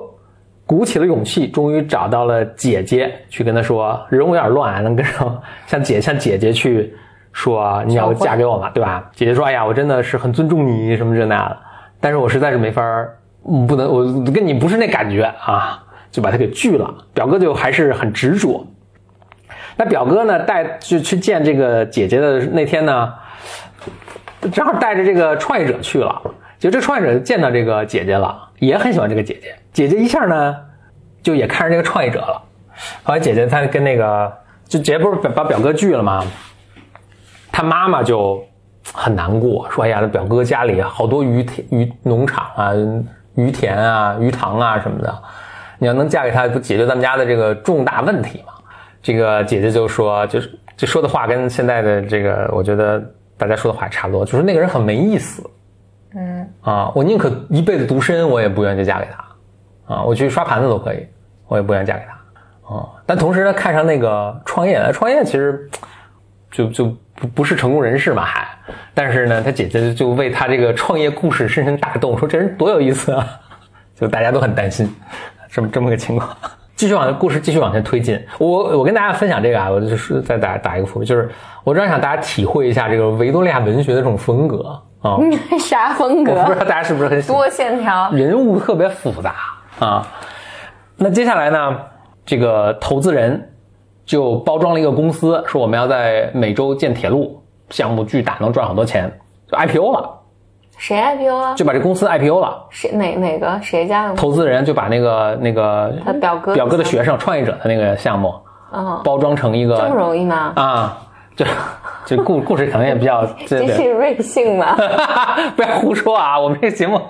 [0.66, 6.94] 鼓起了勇气，终于找到了姐姐，去跟他说：“人有点乱，能跟上像姐 像姐姐去。”
[7.32, 9.10] 说你要嫁给我嘛，对吧？
[9.14, 11.58] 姐姐说：“哎呀，我真的是很尊重你，什么这那的，
[12.00, 12.82] 但是我实在是没法
[13.68, 18.66] 不能，我跟你不是那感觉啊，就把他给拒了。”表哥就还是很执着。
[19.76, 23.14] 那表哥呢，带就去见这个姐姐的那天呢，
[24.54, 26.22] 正好带着这个创业者去了。
[26.60, 29.56] 就这创业者见到这个姐姐了，也很喜欢这个姐姐。
[29.74, 30.56] 姐姐一下呢，
[31.22, 32.42] 就也看上这个创业者了。
[33.04, 34.32] 后来姐姐她跟那个，
[34.68, 36.26] 就姐姐不是把表哥拒了吗？
[37.52, 38.44] 他妈妈就
[38.94, 42.74] 很难过，说：“哎呀，那表哥家里好多鱼田、鱼农场啊、
[43.36, 45.24] 鱼田啊、鱼塘啊什么的，
[45.80, 48.54] 你要能嫁给他，不解决咱们家的这个重大问题吗？
[49.02, 53.02] 这个姐姐就说，就是就说的话跟现在的这个，我觉得
[53.38, 55.42] 大家说的话差不多，就是那个人很没意思。
[56.16, 59.94] 嗯啊，我宁可一辈子独身，我也不愿意嫁给他。
[59.94, 61.06] 啊，我去刷盘子都可以，
[61.48, 62.76] 我也不愿意嫁给他。
[62.76, 65.70] 啊，但同时呢，看上那个创业，创业其实
[66.50, 68.48] 就就不不是成功人士嘛，还，
[68.94, 73.28] 但是呢，他姐姐就为他这个创业故事深深打动，说这人多有意思啊，
[73.94, 74.92] 就大家都很担心，
[75.50, 76.30] 这么这么个情况。
[76.76, 81.30] 继续往故事继续往前推进，我我跟大家分享这个啊，我就是再打打一个伏笔，就是
[81.64, 85.20] 我主要想大家体会一下这个维多利亚文学的这种风格啊，
[85.60, 86.32] 啥风格？
[86.34, 89.36] 我不知道大家是不是很喜欢多线条，人物特别复杂
[89.80, 90.06] 啊。
[90.98, 91.78] 那接下来呢，
[92.26, 93.54] 这个投资人
[94.06, 97.40] 就包装了一个公司，说我们要在美洲建铁路，
[97.70, 99.12] 项目巨大，能赚好多钱，
[99.48, 100.10] 就 IPO 了。
[100.78, 101.54] 谁 IPO 啊？
[101.54, 102.66] 就把这公司 IPO 了。
[102.70, 104.16] 谁哪哪个谁家的？
[104.16, 108.34] 投资人就把那个那个他表哥表哥的学生创业者的那个项目，
[108.72, 110.52] 哦，包装成一个这么容易吗？
[110.56, 110.98] 啊，
[111.36, 111.46] 就
[112.06, 114.78] 就故故事可能也比较 这是瑞幸吗？
[115.56, 116.40] 不要胡说啊！
[116.40, 117.02] 我们这节目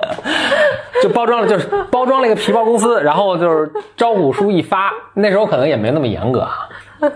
[1.04, 6.70] 就包装了，就是包装了一个皮包公司，然后就是招股书一发，那时候可能也没那么严格啊。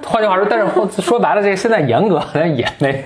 [0.05, 3.03] 换句话说，但是说白了，这现在严格好像也没。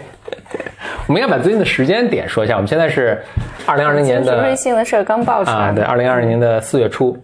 [1.05, 2.55] 我们应该把最近的时间点说一下。
[2.55, 3.21] 我们现在是
[3.65, 7.15] 二零二零年的瑞幸的事儿刚爆出来啊，对，二零二零年的四月初，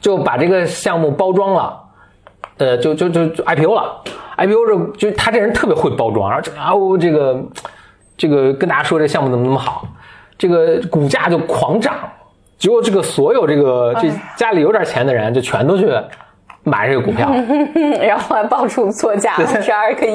[0.00, 1.80] 就把这个项目包装了，
[2.60, 4.02] 呃，就就就就 IPO 了。
[4.38, 4.66] IPO
[4.98, 7.42] 这就他这人特别会包装，然后就啊，我这个
[8.16, 9.84] 这个跟大家说这项目怎么怎么好，
[10.38, 11.94] 这个股价就狂涨，
[12.56, 15.92] 结果这个所有这个这家里有点钱的人就全都去。
[16.62, 17.32] 买这个股票，
[18.02, 20.14] 然后还爆出作价十二个亿，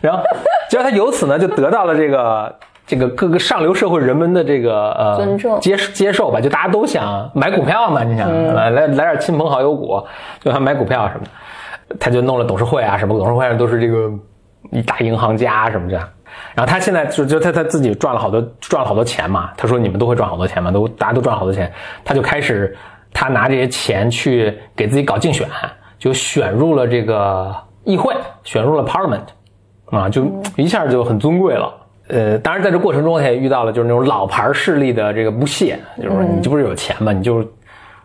[0.00, 0.24] 然后，
[0.70, 5.60] 结果他由此呢就得到了这个这个各个上流社会人们的这个呃尊重。
[5.60, 10.02] 接接受吧，就大家都想买股票嘛，你想来来来点亲朋好友股，
[10.40, 11.24] 就想买股票什么
[11.88, 14.10] 的，他就弄了董事会啊什么，董事会上都是这个
[14.70, 16.08] 一大银行家什么这样，
[16.54, 21.72] 然后他现在就就他他自己赚了好多赚了好多钱嘛，他说你们都会赚好多钱嘛，都大家都赚好多钱，
[22.04, 22.76] 他就开始。
[23.14, 25.46] 他拿这些钱去给自己搞竞选，
[25.98, 29.20] 就选入了这个议会，选入了 Parliament，
[29.90, 30.24] 啊，就
[30.56, 31.70] 一下就很尊贵了。
[32.12, 37.12] 呃，当然在这过程中他也遇到了就是那种老牌势力的这个不屑，就是说你这不是有钱吗？
[37.12, 37.42] 你就，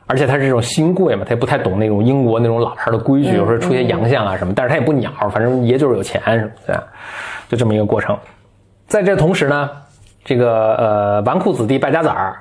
[0.05, 6.83] 而且他是这种新贵嘛，他也不太懂那种英国那种老牌的规矩，有时候出些洋相啊什么，但是他也不鸟，反正爷就是有钱什么的，
[7.49, 8.17] 就这么一个过程。
[8.87, 9.69] 在这同时呢，
[10.23, 12.35] 这个呃纨绔子弟败家子儿。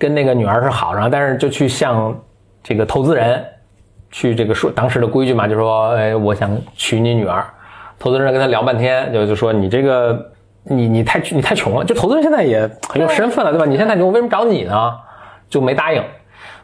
[0.00, 2.16] 跟那个女儿是好上，但是就去向
[2.62, 3.44] 这个投资人
[4.12, 7.44] 去这个说当时的规矩嘛，就说，哎，我想娶你女儿。
[7.98, 10.30] 投资人跟他聊半天，就就说你这个
[10.68, 11.84] 你你太你太穷了。
[11.84, 13.66] 就投资人现在也很有身份了，对吧？
[13.66, 14.96] 你现在太穷，为什么找你呢？
[15.48, 16.02] 就没答应，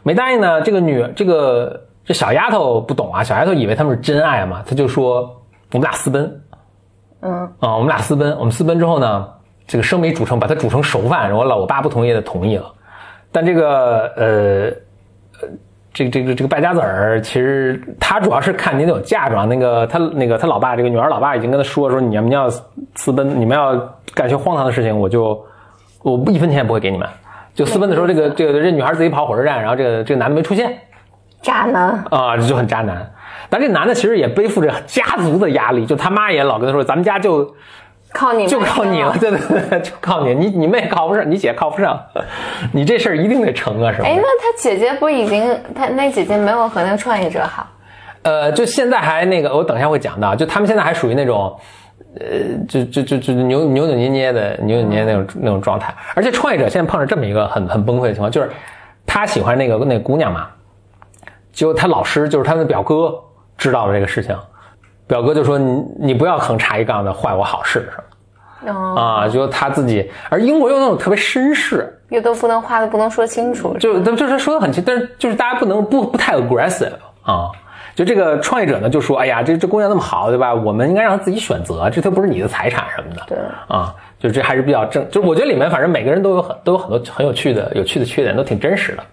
[0.03, 0.61] 没答应呢。
[0.61, 5.21] 这个女这个这小丫头不懂啊，小丫头以为他们是真爱嘛，她就说
[5.71, 6.41] 我们俩私奔。
[7.21, 9.27] 嗯啊，我们俩私奔，我们私奔之后呢，
[9.65, 11.33] 这个生米煮成，把它煮成熟饭。
[11.33, 12.71] 我老我爸不同意，的同意了。
[13.31, 14.25] 但这个呃
[14.65, 14.71] 呃，
[15.95, 19.47] 这个这个这个败家子儿，其实他主要是看你得有嫁妆。
[19.47, 22.49] 那个他那个他老爸，这个女儿老爸已经跟他说说，你们要
[22.95, 23.73] 私奔，你们要
[24.13, 25.41] 干些荒唐的事情，我就
[26.03, 27.07] 我一分钱也不会给你们。
[27.53, 30.77] 就私奔的时候，这个这个这女孩自己跑火车站，然后这个这个男的没出现，
[31.41, 33.09] 渣男啊，这就很渣男。
[33.49, 37.55] 但这男的其实也背负着家族的压力，就他妈也老跟他说，咱们家就。
[38.15, 42.01] 靠你就靠你了，对对对，就靠你，你你妹靠不上，你姐靠不上，
[42.71, 44.07] 你这事儿一定得成啊，是吧？
[44.07, 47.67] 哎，那他姐姐不已经，他那姐姐没有和那个创业者好？
[48.21, 51.53] 呃，就现在还那个，我等一下会讲到，就他们现在还属于那种，
[52.17, 52.25] 呃，
[52.69, 55.93] 就就就就扭扭扭捏捏的扭扭捏捏那种那种状态。
[56.15, 58.49] 而且创业者现在碰着这么一个很很崩溃的情况，就是
[59.05, 60.47] 他喜欢那个那姑娘嘛，
[61.51, 63.13] 结果他老师就是他的表哥
[63.57, 64.33] 知道了这个事情。
[65.07, 67.87] 表哥就说：“你你不要横插一杠子坏我好事，
[68.61, 68.73] 是吧？
[68.73, 77.49] 啊，就他自己，而英国又那种特别绅士，又都不能话都不能说清楚，就就是说的很清，但是就是大家不能不不太 aggressive 啊。
[77.93, 80.53] 就这个创业者呢，就说：哎呀，这这姑娘那么好，对吧？
[80.53, 83.21] 我们应该让她自己选择，这都不是你的财产什么的。
[83.27, 83.37] 对
[83.67, 89.03] 啊，就这还是比较正，就是我觉得里面反正每个人都有很都有很多很有趣的有趣的缺点，都挺真实的。”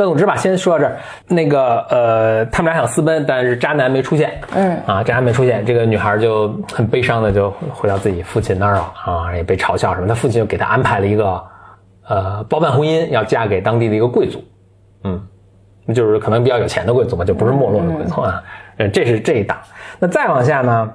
[0.00, 0.96] 那总之吧，先说到这儿。
[1.26, 4.40] 那个呃，他们俩想私奔，但是渣男没出现。
[4.54, 10.06] 嗯啊，渣男没出现，这个女孩就很悲伤的就回到自己父亲那儿了啊，也被嘲笑什么。
[10.06, 11.42] 他父亲就给她安排了一个
[12.06, 14.40] 呃包办婚姻，要嫁给当地的一个贵族。
[15.02, 15.20] 嗯，
[15.92, 18.40] 就是可能比较有钱的贵族嘛，就不是没落的贵族啊。
[18.76, 19.58] 嗯，这是这一档。
[19.98, 20.92] 那再往下呢，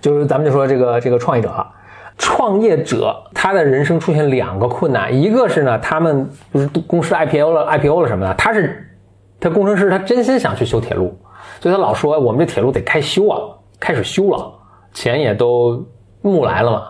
[0.00, 1.66] 就是咱们就说这个这个创业者。
[2.18, 8.88] 创业者他的人生出现两个困难，一个是呢，他们不是公司 IPO 了，IPO 了什么的，他是
[9.38, 11.16] 他工程师他真心想去修铁路，
[11.60, 13.38] 所以他老说我们这铁路得开修啊，
[13.78, 14.50] 开始修了，
[14.92, 15.84] 钱也都
[16.22, 16.82] 募来了嘛。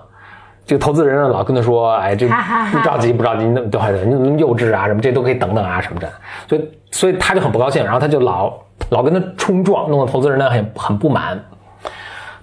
[0.65, 4.87] 这个投资人呢老跟他说，哎，这不着急不着急，你怎么都还你怎么那么幼稚啊？
[4.87, 6.09] 什么这都可以等等啊什么的。
[6.49, 8.53] 所以所以他就很不高兴，然后他就老
[8.91, 11.41] 老跟他冲撞，弄得投资人呢很很不满。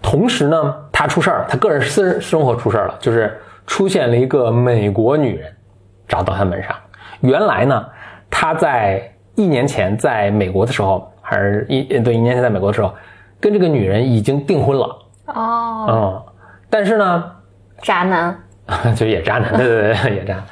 [0.04, 3.36] 同时呢，他出事儿，他个人私人生活出事儿了，就是
[3.66, 5.52] 出现了一个美国女人
[6.08, 6.76] 找到他门上。
[7.22, 7.86] 原来呢，
[8.30, 12.94] 他在一年前在美国的时候，还是一对一年前在美国的时候，
[13.40, 16.34] 跟这个女人已经订婚了，哦，嗯，
[16.70, 17.32] 但是呢，
[17.82, 18.38] 渣男，
[18.96, 20.44] 就也渣男，对对对，也渣。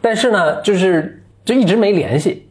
[0.00, 2.48] 但是呢，就是就一直没联系，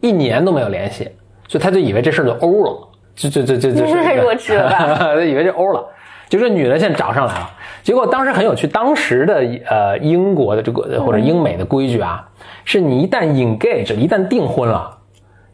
[0.00, 1.10] 一年都没有联系，
[1.48, 2.85] 所以他就以为这事儿就欧了，
[3.16, 5.84] 就就就就就这 太弱智了 以为这欧了。
[6.28, 7.50] 就这女的现在找上来了，
[7.84, 9.34] 结果当时很有趣，当时的
[9.70, 12.28] 呃英国的这个或者英美的规矩啊，
[12.64, 14.98] 是你一旦 engage，一旦订婚了，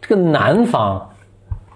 [0.01, 1.11] 这个男方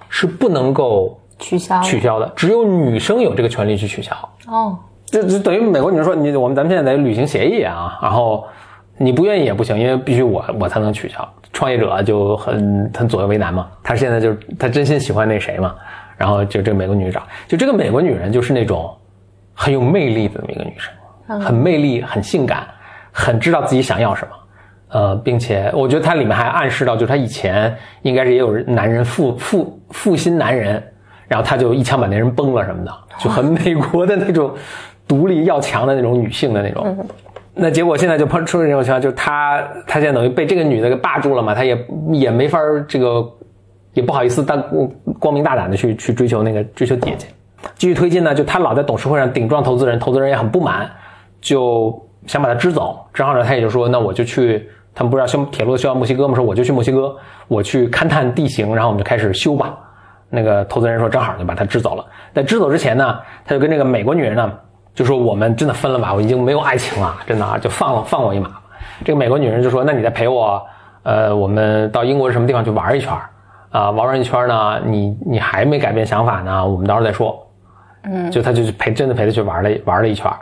[0.08, 4.16] 是不能够取消取消的，只有女生有这个权利去取消。
[4.46, 8.46] 哦，这这等于美国女人说你我们咱们现在得履行协议啊，然后
[8.98, 11.28] 你不愿意也不行，因为必须我我才能取消。
[11.52, 15.74] 创业者就很很左右为难嘛，他现在就是他真心喜欢那谁嘛，
[16.16, 18.94] 然后就这个美国女人找，就这个美国女人就是那种
[19.54, 22.66] 很有魅力的一个女生，很魅力，很性感，
[23.10, 24.30] 很知道自己想要什么。
[24.88, 30.82] 呃，并且我觉得它里面还暗示到，就是她以前应该是也有男人负负负心男人，
[31.26, 34.54] 然后她就一枪把那人崩了什么的，就很美国的那种
[35.08, 37.06] 独立要强的那种女性的那种。
[37.58, 43.26] 那结果现在就碰出了这种情况，就是她她现在等于被这个女的给霸住了嘛，他也也没法儿这个
[43.94, 44.54] 也不好意思大
[45.18, 47.26] 光明大胆的去去追求那个追求姐姐。
[47.74, 50.88] 继续推进呢，就他老在董事会上顶撞投资人，投资人也很不满，
[51.40, 53.00] 就想把他支走。
[53.14, 56.34] 正好呢，他也就说，那我就去，他们不是要修铁路修到墨西哥吗？
[56.34, 57.16] 说我就去墨西哥，
[57.48, 59.76] 我去勘探地形，然后我们就开始修吧。
[60.28, 62.04] 那个投资人说，正好就把他支走了。
[62.34, 64.52] 在支走之前呢，他就跟这个美国女人呢，
[64.96, 68.62] 就说我们真的分了吧，我已经没有爱情了，真的啊，就放了放我一马吧。
[69.04, 70.60] 这个美国女人就说，那你再陪我，
[71.04, 73.28] 呃，我们到英国什么地方去玩一圈儿
[73.70, 73.90] 啊？
[73.90, 77.46] 玩完一圈呢，你你还没改变想法呢，我们到时候再说。
[78.04, 80.38] 嗯，就他就去陪真的陪他去玩了玩了一圈儿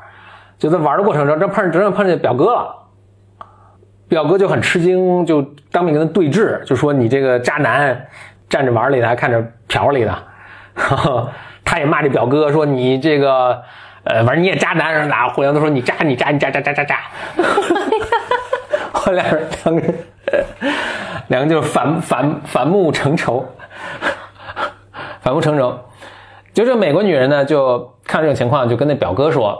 [0.59, 2.75] 就在玩的过程中，正碰正碰见表哥了。
[4.07, 8.07] 表哥就很吃惊，就当面跟他对峙，就说你这个渣男，
[8.49, 10.15] 站着玩里的还看着嫖里的，
[11.65, 13.61] 他也骂这表哥说你这个，
[14.05, 16.99] 呃，反正你也渣男，然后俩互相都说你渣你渣你渣渣渣渣渣，
[18.93, 19.25] 后来
[19.65, 19.95] 两个人，
[21.29, 23.47] 两个就是反反反目成仇，
[25.21, 25.79] 反目成仇。
[26.53, 29.59] 就这美国女人呢，就看这种情况，就跟那表哥说：“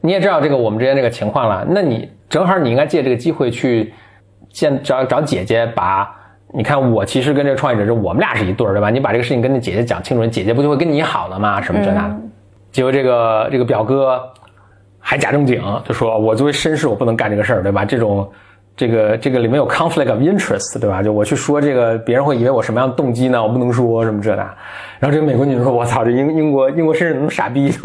[0.00, 3.92] 你也知道这个我们之间这个情况了，那你正好你应该借这个机会去
[4.50, 6.08] 见找找姐姐，把
[6.54, 8.90] 你看我其实跟这个创业者是我们俩是一对儿，对吧？
[8.90, 11.60] 你把这个事情跟那姐姐讲清楚，姐姐不就会跟你好了吗？
[11.60, 12.16] 什么这那的。
[12.70, 14.20] 结果这个这个表哥
[14.98, 17.84] 还假正经，就说我作为绅士，我不能干这个事儿，对吧？
[17.84, 18.30] 这种
[18.76, 21.02] 这个这个里面有 conflict of interest，对吧？
[21.02, 23.42] 就我去说这个，别人会以为我什么样的动机呢？
[23.42, 24.42] 我不能说什么这那。
[24.98, 27.70] 然后这个美国女人说：“我操，这英英国英国绅士怎么傻逼？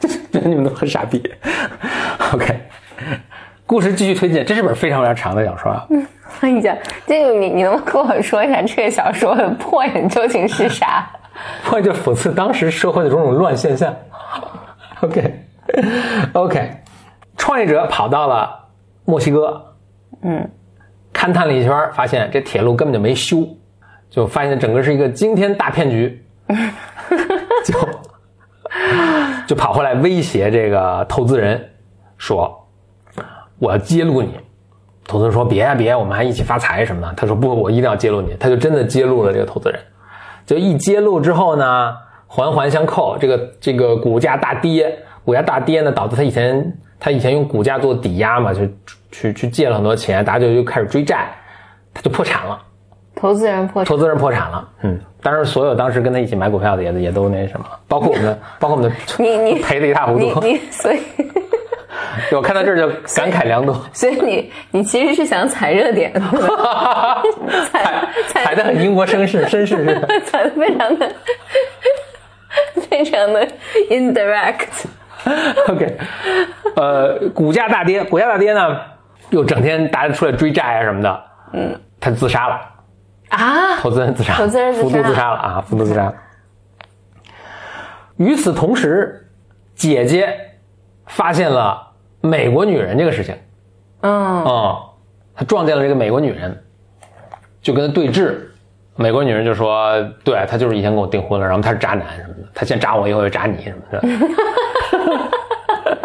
[0.00, 1.22] 就觉得你们都很傻逼。
[2.32, 2.60] ”OK，
[3.66, 5.86] 故事继续推进，这是本非常非常长的小说啊。
[5.90, 5.96] 我
[6.40, 11.10] 跟你讲，这个你你能跟我说一下这个小说的 point 究竟是啥？
[11.64, 13.94] 或者讽刺当时社会的种种乱现象。
[15.00, 16.70] OK，OK，
[17.36, 18.50] 创业者跑到了
[19.04, 19.74] 墨西哥，
[20.22, 20.50] 嗯，
[21.12, 23.46] 勘探了一圈，发现这铁路根本就没修，
[24.10, 26.24] 就发现整个是一个惊天大骗局，
[27.64, 27.88] 就
[29.46, 31.64] 就跑回来威胁这个投资人，
[32.16, 32.68] 说
[33.58, 34.38] 我要揭露你。
[35.06, 37.10] 投资人说别呀、别，我们还一起发财什么的。
[37.16, 38.36] 他说不，我一定要揭露你。
[38.38, 39.80] 他就真的揭露了这个投资人。
[40.48, 41.94] 就一揭露之后呢，
[42.26, 48.62] 环环相扣，这个这个股价大跌，股价大跌呢，导致他以前他以前用股价做抵押嘛，就
[49.12, 51.28] 去去借了很多钱，大家就又开始追债，
[51.92, 52.58] 他就破产了，
[53.14, 54.68] 投资人破产投资人破产了。
[54.80, 60.40] 嗯，当然所有当时跟他一起买股票的也也都那什么，包括我们的，包括我们的 你你赔的一塌糊涂。
[60.40, 61.00] 你你所以
[62.32, 67.22] 我看到这儿就感慨良多， 所以你你其实是想踩热点，对吧？
[67.70, 70.08] 踩踩的很英国绅士，绅士是吧。
[70.26, 71.12] 踩的非常的
[72.88, 73.46] 非常的
[73.90, 74.86] indirect。
[75.68, 75.96] OK，
[76.76, 78.78] 呃，股价大跌，股价大跌呢，
[79.30, 82.60] 又整天大家出来追债啊什么的，嗯，他自杀了，
[83.30, 86.14] 啊，投资人自杀，投资人自杀了啊，幅度自杀了。
[88.16, 89.28] 与此同时，
[89.74, 90.34] 姐姐
[91.06, 91.87] 发现了
[92.20, 93.34] 美国女人这个事情，
[94.00, 94.78] 嗯啊、
[95.34, 96.64] 他撞见了这个美国女人，
[97.62, 98.36] 就跟她对峙，
[98.96, 104.02] 美国女人就说：“对他就是以前跟我订婚了，然后他是渣男什么的，他先渣我，以后又渣你什么的。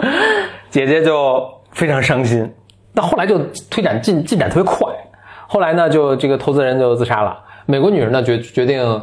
[0.69, 2.52] ”姐姐就非常伤心。
[2.91, 4.88] 那后来就推展进进展特别快，
[5.47, 7.39] 后来呢，就这个投资人就自杀了。
[7.65, 9.02] 美国女人呢决决定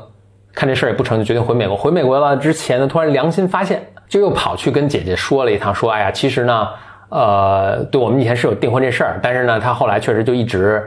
[0.52, 1.76] 看这事儿也不成就决定回美国。
[1.76, 6.68] 回美国了之前呢，突然良心发现，就又跑去跟姐姐说了一趟，说：“哎呀，其实呢，
[7.10, 10.82] 呃，对我们以前是有订婚这事儿，但是呢，他后来确实就一直。”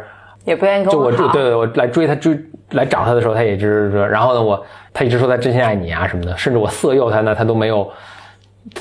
[0.46, 2.38] 也不愿意跟我就我我好，对我来追他追
[2.72, 7.90] 来找他的时候，他也一直说，然后呢，我他一直说他真心爱你啊什么的，甚至我色诱他呢，他都没有，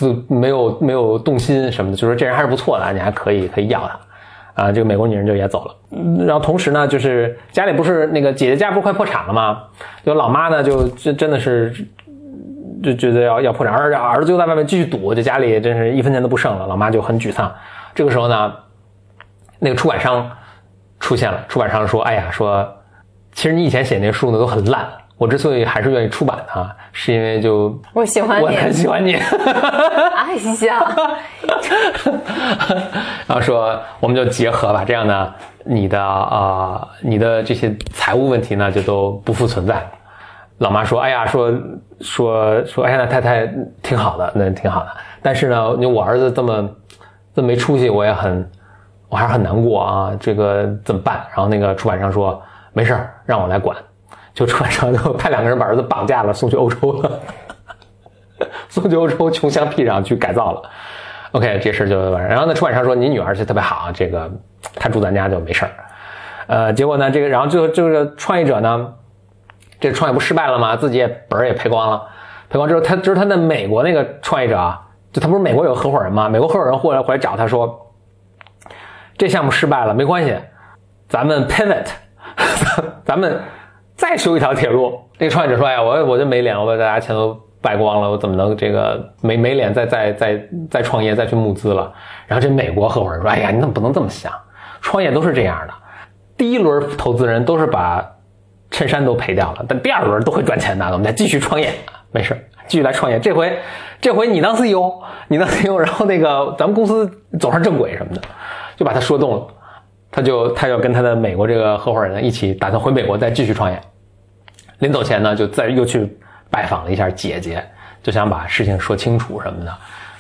[0.00, 3.78] 都没有没有动心什么的，就说这人还是不错的，你还可以可以要
[4.57, 9.62] 他，啊，这个美国女人就也走了，嗯然后同时呢，就是家里不是那个姐姐家不是快破产了吗？
[10.05, 11.72] 就老妈呢就真真的是。
[12.82, 16.66] 就觉得要要破产，而儿子又在外面继续赌，这家里真是一分钱都不剩了。
[16.66, 17.52] 老妈就很沮丧。
[17.94, 18.52] 这个时候呢，
[19.58, 20.30] 那个出版商
[20.98, 22.66] 出现了，出版商说：“哎呀，说
[23.32, 29.14] 其实你以前写那些书呢都很烂，我之所以还是愿意出版它，是因为就我喜欢你，我很喜欢你。
[30.16, 30.34] 哎
[30.66, 30.86] 呀，
[33.26, 39.82] 然后说我们就结合吧，这样呢，你的呃你的这些财务问题呢就都不复存在。
[40.62, 41.53] 老妈说：“哎呀，说
[42.01, 44.90] 说说，哎呀，那太太挺好的，那挺好的。
[45.20, 46.70] 但是呢，你我儿子这么
[47.35, 48.48] 这么没出息，我也很
[49.09, 50.12] 我还是很难过啊。
[50.20, 52.40] 这个怎么办？”然后那个出版商说
[52.72, 52.96] ：“没事，
[53.27, 53.77] 让我来管。”
[54.33, 57.20] 就出版商就派两个人把儿子绑架了，送去欧洲了，
[58.70, 60.62] 送去欧洲穷乡僻壤去改造了。
[61.33, 62.29] OK，这事就完事。
[62.29, 64.31] 然后呢，出版商说：“你女儿是特别好，这个
[64.77, 65.66] 她住咱家就没事。”
[66.46, 68.94] 呃，结果呢，这个然后最后这个创业者呢。
[69.82, 70.76] 这创业不失败了吗？
[70.76, 72.00] 自己也本儿也赔光了，
[72.48, 74.80] 赔光之后，他就是他的美国那个创业者啊，
[75.12, 76.28] 就他不是美国有合伙人吗？
[76.28, 77.92] 美国合伙人后来回来找他说，
[79.18, 80.36] 这项目失败了，没关系，
[81.08, 81.86] 咱们 pivot，
[83.04, 83.40] 咱们
[83.96, 85.00] 再修一条铁路。
[85.18, 91.92] 那个创业者说，哎呀，我我就没脸，我把大家钱都败光了，我怎么能这个没没脸再再再再创业再去募资了？
[92.28, 94.32] 然后这美国合伙人说，哎呀，你怎么不能这么想？
[94.80, 95.74] 创业都是这样的，
[96.36, 98.08] 第一轮投资人都是把。
[98.72, 100.85] 衬衫都赔掉了，但第二轮都会赚钱的。
[100.87, 101.70] 我们再继续创业，
[102.11, 102.35] 没事，
[102.66, 103.20] 继续来创业。
[103.20, 103.56] 这回，
[104.00, 104.90] 这回你当 CEO，
[105.28, 107.08] 你当 CEO，然后那个咱们公司
[107.38, 108.22] 走上正轨什么的，
[108.74, 109.46] 就把他说动了。
[110.11, 113.80] 他就他要跟他的美国这个合伙人一起打算回美国再继续创业。
[114.78, 116.18] 临走前呢，就再又去
[116.50, 117.64] 拜访了一下姐姐，
[118.02, 119.72] 就想把事情说清楚什么的。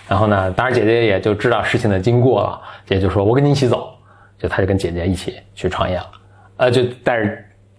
[0.08, 3.88] 然后呢，当然姐姐也就知道事情的经过了，姐姐就说：“我跟你一起走。”
[4.38, 6.10] 就他就跟姐姐一起去创业了，
[6.58, 7.32] 呃，就带着。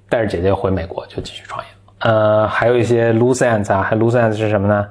[0.10, 1.68] 带着姐姐回美国就继续创业。
[2.00, 4.88] 呃，还有一些 loose ends 啊，还 loose ends 是什么呢？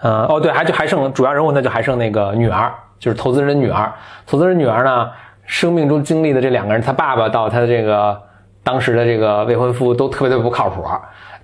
[0.00, 3.92] 呃，哦对，还就还剩主要人物，那就还剩那个女儿，就是投资人的女儿。
[4.26, 5.10] 投资人女儿呢，
[5.46, 8.20] 生命中经历的这两个人，他爸爸到他这个
[8.62, 10.84] 当时的这个未婚夫都特别的不靠谱。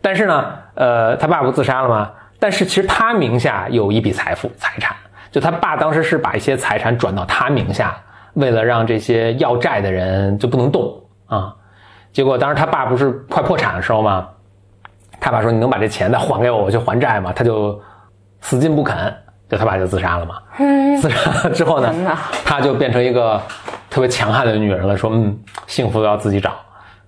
[0.02, 2.10] 但是呢，呃，他爸不自杀了吗？
[2.38, 4.96] 但是其实他名下有一笔财富财产，
[5.30, 7.94] 就他爸当时是把一些财产转到他名下，
[8.32, 11.54] 为了让这些要债的人就不能动啊。
[12.12, 14.28] 结果当时他爸不是快破产的时候吗？
[15.20, 17.78] 他爸说：“你能把这钱再还给我，我去还债吗？”他就
[18.40, 19.14] 死劲不肯，
[19.50, 20.36] 就他爸就自杀了嘛。
[20.98, 21.94] 自杀之后呢，
[22.42, 23.38] 他就变成一个
[23.90, 26.52] 特别强悍的女人了，说：“嗯，幸福要自己找，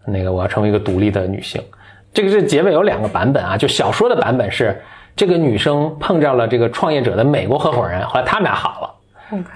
[0.07, 1.63] 那个我要成为一个独立的女性。”
[2.13, 4.79] 这个是结尾有两个版本啊，就小说的版本是
[5.17, 8.89] 这个女生碰着了这个创业者的美国合伙人，后来他们俩好了。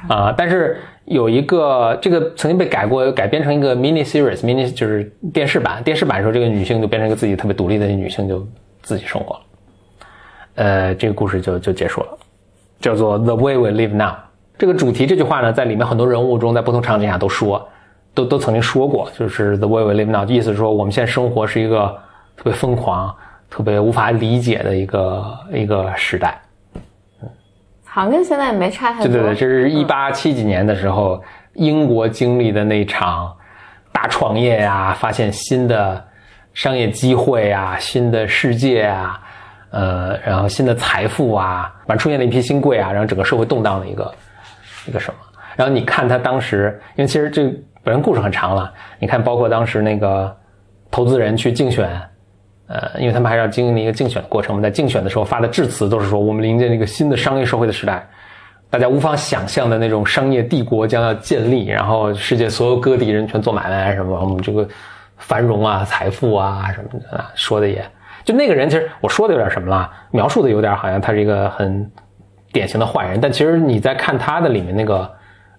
[0.09, 5.83] 啊，但是有一个这个曾经被改过，改编成一个 mini series，mini 就是电视版。
[5.83, 8.47] 电视版的时候，这个女性就变成一个自己特别独立的女性，就
[8.83, 9.41] 自己生活了。
[10.57, 12.09] 呃，这个故事就就结束了，
[12.81, 14.15] 叫做 The Way We Live Now。
[14.59, 17.69] 这个主题这句话呢，在里面很多人物中，在不同场景下都说，
[18.13, 21.97] 都都曾经说过，就是 The Way We Live Now，意思说我们现在生活是一个
[22.37, 23.15] 特别疯狂、
[23.49, 26.41] 特别无法理解的一个一个时代。
[27.97, 29.09] 好像跟现在也没差太多。
[29.11, 31.19] 对对对，这是一八七几年的时候，
[31.55, 33.35] 英国经历的那场
[33.91, 36.05] 大创业呀，发现新的
[36.53, 39.19] 商业机会啊，新的世界啊，
[39.71, 44.15] 呃，然后新的财富啊，反正出现了一批新贵啊，然后整个社会动荡的一个
[44.87, 45.19] 一个什么。
[45.57, 47.45] 然后你看他当时，因为其实这
[47.83, 50.37] 本身故事很长了，你看包括当时那个
[50.91, 51.99] 投资人去竞选。
[52.69, 54.53] 呃，因为他们还是要经历一个竞选的过程。
[54.53, 58.05] 我们在竞选的时候发的致辞都是说，我们迎接一个新的商业社会的时代，
[58.69, 64.67] 大家无法想象的那种商业帝国将要建立，然后世界所有各地人全做买卖什么，我们这个
[65.17, 67.85] 繁荣啊、财富啊什么的，啊说的也
[68.25, 71.89] 就那个人，其实我说的有点什么了，描述的有点好像他是一个很
[72.53, 75.09] 典型的坏人，但其实你在看他的里面那个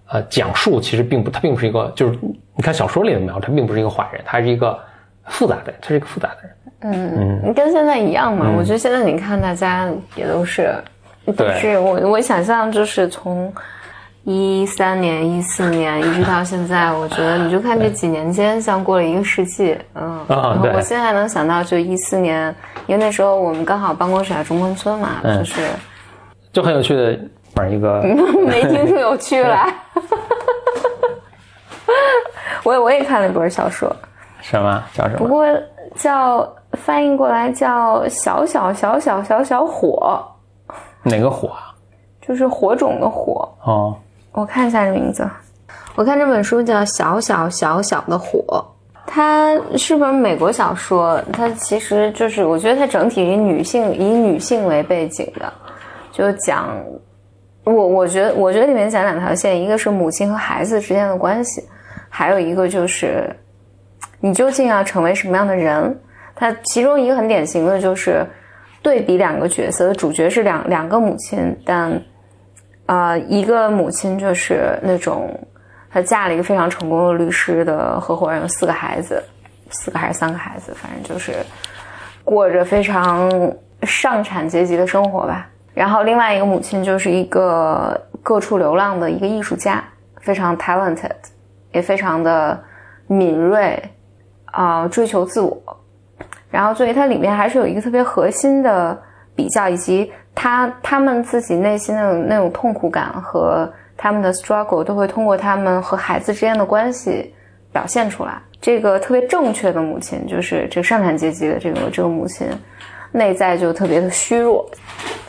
[0.10, 4.78] 呃讲述，其实并不，他并不是一个，就是你看小说里的描述，他并不是一个坏人，他是一个。
[5.30, 7.42] 复杂的，他是一个复杂的人。
[7.44, 8.52] 嗯，跟现在一样嘛。
[8.58, 10.74] 我觉得现在你看大家也都是，
[11.36, 13.52] 都是我我想象就是从
[14.24, 19.78] 一三年、一四年一直到现在，我觉得你就看这几年间像过了一个世纪。
[19.96, 20.72] 嗯，啊，对。
[20.74, 22.54] 我现在能想到就一四年，
[22.86, 25.62] 因为那时候我们刚好办公室在中关村嘛，就是
[26.54, 27.14] 就很有趣的
[27.70, 28.02] 一个，
[28.46, 29.74] 没听出有趣来。
[32.64, 33.94] 我我也看了一本小说，
[34.50, 35.18] 什么叫什么？
[35.18, 35.46] 不过
[35.94, 40.24] 叫翻译过来叫小小小小小小火，
[41.04, 41.76] 哪个火啊？
[42.22, 43.94] 就是火种的火哦。
[44.32, 45.30] 我看一下这名字，
[45.96, 48.40] 我看这本书叫《小小小小的火》，
[49.06, 55.52] 它是本美国小说，它其实就是我觉得它整体以女性以女性为背景的，
[56.14, 56.70] 就讲
[57.66, 61.62] 我我觉得我觉得里面讲两条线，一个是母亲和孩子之间的关系。
[62.10, 63.30] 还有一个就是，
[64.20, 66.00] 你究竟要成为什么样的人？
[66.36, 68.26] 他其中一个很典型的就是
[68.82, 72.02] 对比两个角色主角是两两个母亲，但
[72.86, 75.40] 啊，一个母亲就是那种
[75.90, 79.24] 她嫁了一个非常成功的律师的合伙人，有四个孩子，
[79.72, 81.34] 四个还是三个孩子，反正就是
[82.24, 83.32] 过着非常
[83.84, 85.50] 上产阶级的生活吧。
[85.74, 89.84] 然后另外一个母亲就是一个各处流浪的一个艺术家，
[90.22, 91.12] 非常 talented。
[91.74, 92.60] 也非常的
[93.06, 93.78] 敏锐
[94.52, 95.58] 啊，追求自我，
[96.50, 98.98] 然后所以它里面还是有一个特别核心的
[99.36, 107.34] 比较，以及他他们自己内心的那种痛苦感和他们的 struggle 都会通过他们和孩子之间的关系
[107.72, 108.42] 表现出来。
[108.60, 112.48] 这个特别正确的母亲，就是这个上产阶级的这个这个母亲，
[113.12, 114.68] 内在就特别的虚弱，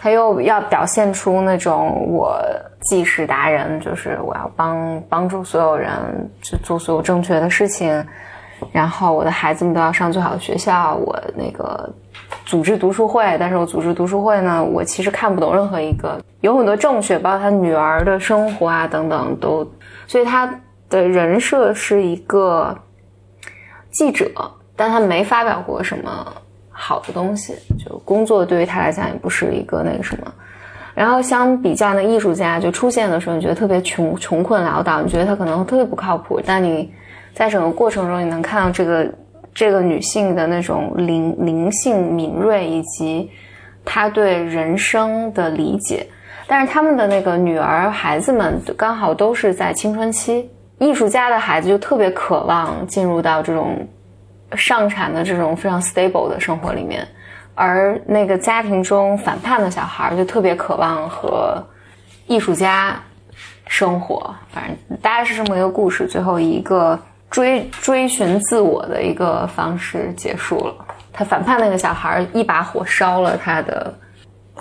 [0.00, 2.40] 他又要表现出那种我。
[2.80, 5.90] 济世达人就是我要帮帮助所有人
[6.40, 8.06] 去做所有正确的事情，
[8.72, 10.94] 然后我的孩子们都要上最好的学校。
[10.96, 11.88] 我那个
[12.44, 19.68] 组织读书会，但是我组织读书会呢，我其实看不懂任何一个，有很多正确，包括他女儿的生活啊等等都，
[20.06, 20.48] 所以他
[20.88, 22.76] 的人设是一个
[23.90, 24.30] 记者，
[24.76, 26.26] 但他没发表过什么
[26.70, 30.32] 好的东西，就工作对于他来讲也不是一个那个什么。
[30.94, 36.40] 然后相比较，那艺术家就出现的时候，你觉得特别穷穷困潦倒，你觉得他可能特别不靠谱。
[36.44, 36.92] 但你
[37.34, 39.14] 在整个过程中，你能看到这个
[39.54, 43.30] 这个女性的那种灵灵性敏锐，以及
[43.84, 46.06] 她对人生的理解。
[46.46, 53.86] 但是他们的那个女儿孩子们刚好都是在青春期，艺术家的孩子就特别渴望进入到这种
[54.56, 57.06] 上产的这种非常 stable 的生活里面。
[57.54, 61.62] 而那个家庭中反叛的小孩就特别渴望和
[62.26, 62.98] 艺术家
[63.66, 66.98] 生活，反正大概是这么一个故事，最后一个
[67.30, 70.74] 追追寻自我的一个方式结束了。
[71.12, 73.92] 他反叛那个小孩一把火烧了他的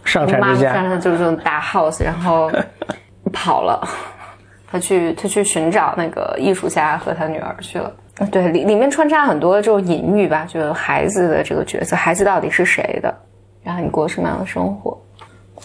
[0.03, 2.51] 上产之家，就是这种大 house，然后
[3.31, 3.87] 跑了。
[4.69, 7.91] 他去他去寻找那个艺术家和他女儿去了。
[8.31, 13.13] 对，里里面穿插很多这种隐喻吧，就是孩子的这个角色，孩子到底是谁的？
[13.63, 14.97] 然后你过什么样的生活？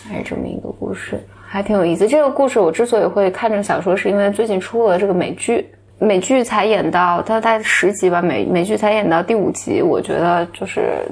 [0.09, 2.07] 还是这么一个故事，还挺有意思。
[2.07, 5.69] 这个故事我之所以会看这个小说，是因为最近出了这个美剧，
[6.03, 11.07] 美剧才演到它大概十集吧，美美剧才演到第五集，我觉得就是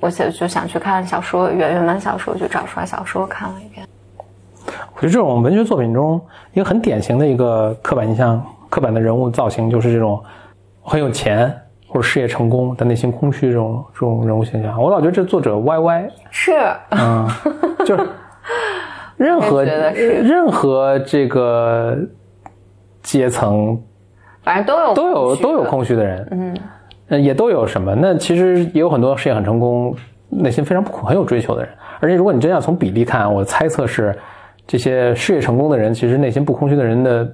[0.00, 3.86] 我想就想去看小说原原版小说，就找出来小说看了一遍。
[4.94, 6.20] 我觉得这种文学作品中
[6.52, 10.22] 一个很典型的一个刻板印象、刻板的人物造型，就是这种。
[10.86, 11.50] 很有钱
[11.88, 16.52] 或者事业成功但内心空虚这种这种人物形象，我老觉得这作者歪歪是，
[16.90, 17.26] 嗯，
[17.86, 18.06] 就是
[19.16, 21.96] 任何 任何这个
[23.02, 23.82] 阶层，
[24.44, 26.56] 反正都有都有都有空虚的人，
[27.08, 27.94] 嗯，也都有什么？
[27.94, 29.92] 那其实也有很多事业很成功、
[30.28, 31.70] 内心非常不很有追求的人。
[31.98, 34.16] 而且如果你真要从比例看，我猜测是
[34.66, 37.28] 这些事业成功的人，其实内心不空虚的人的。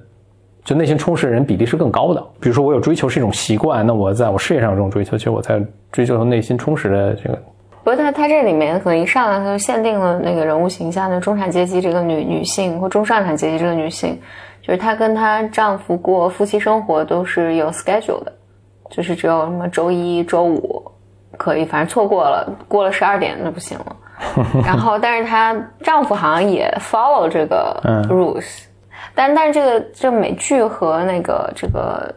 [0.63, 2.23] 就内心充实的人比例是更高的。
[2.39, 5.59] 比如说，我有追求是一种习惯，那我在我事业上有这种追求，其实我在
[5.91, 7.35] 追求内心充实的这个。
[7.83, 14.15] 不过，他他这里面可能一上来他就限定了那个人物形象，就中产阶级这个女女性或中上产阶级这个女性，
[14.61, 18.33] 就是她跟她丈夫过夫妻生活都是有 schedule 的，
[18.89, 20.83] 就是只有什么周一周五
[21.37, 23.95] 可以，反正错过了过了十二点那不行了。
[24.63, 28.63] 然后，但是她丈夫好像也 follow 这个 rules。
[29.15, 32.13] 但但是这个这美剧和那个这个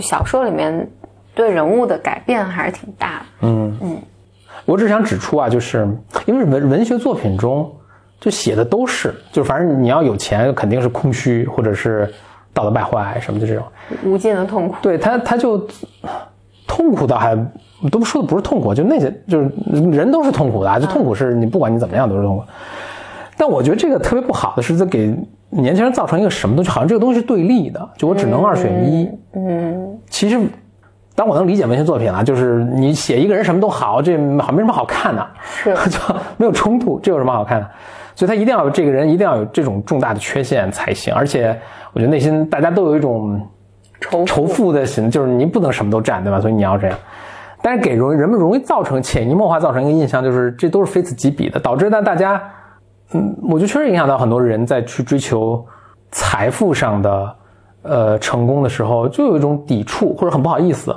[0.00, 0.86] 小说里面
[1.34, 3.24] 对人物的改变还是挺大的。
[3.42, 4.02] 嗯嗯，
[4.64, 5.88] 我只想指出啊，就是
[6.26, 7.72] 因为文文学作品中
[8.24, 12.10] 就写的都是，就反正你要有钱肯定是空虚或者是
[12.54, 13.62] 道德败坏什么的这种
[14.02, 14.74] 无尽的痛苦。
[14.80, 15.58] 对他他就
[16.66, 17.36] 痛苦倒还
[17.92, 19.50] 都说的不是痛苦，就那些就是
[19.90, 22.44] 人都是痛苦的啊，就痛苦是你不管你怎么样都是痛苦。
[23.36, 25.14] 但我觉得这个特别不好的是在给
[25.50, 29.10] 年轻人造成一个什么东西，好像这个东西是对立的，就我只能二选一。
[29.34, 30.40] 嗯其实，
[31.14, 35.98] 当我能理解文学作品啊，就是你写一个人什么都好，这好没什么好看的，是 就
[36.38, 37.70] 没有冲突，这有什么好看的？
[38.14, 41.58] 所以他一定要有这个人一定要有这种重大的缺陷才行，而且
[41.92, 43.40] 我觉得内心大家都有一种
[44.00, 46.40] 仇仇富的心，就是你不能什么都占，对吧？
[46.40, 46.98] 所以你要这样。
[47.62, 52.38] 但是给容人们容易造成潜移默化造成一个印象，就是这都是非此即彼的，导致呢大家，
[53.14, 55.64] 嗯，我觉得确实影响到很多人在去追求
[56.10, 57.36] 财富上的
[57.82, 60.94] 呃成功的时候，就有一种抵触或者很不好意思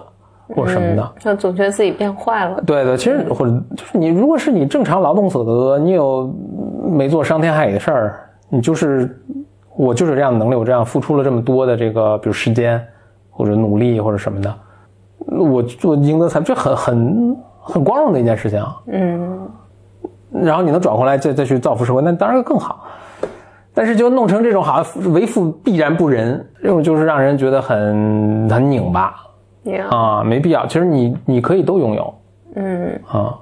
[0.49, 1.13] 或者什么的。
[1.20, 2.61] 就总觉得自己变坏了。
[2.65, 6.30] 对对，其实或者就是你，如果是你正常劳动所得，你有
[6.88, 8.19] 没做伤天害理的事儿，
[8.49, 9.19] 你就是
[9.75, 12.83] 我就是这样的能力，我这样付出了这么多的这个，比如时间
[13.29, 14.55] 或者努力或者什么的，
[15.27, 18.77] 我我赢得财，这很很很光荣的一件事情啊。
[18.88, 19.49] 嗯
[20.29, 22.85] 然后你能转回来再再去造福社会，那当然更好。
[23.73, 29.15] 但是就弄成这种好像为富必然不仁，这种就是让人觉得很很拧巴
[29.89, 30.65] 啊，没必要。
[30.65, 32.13] 其实你你可以都拥有。
[32.55, 33.38] 嗯啊，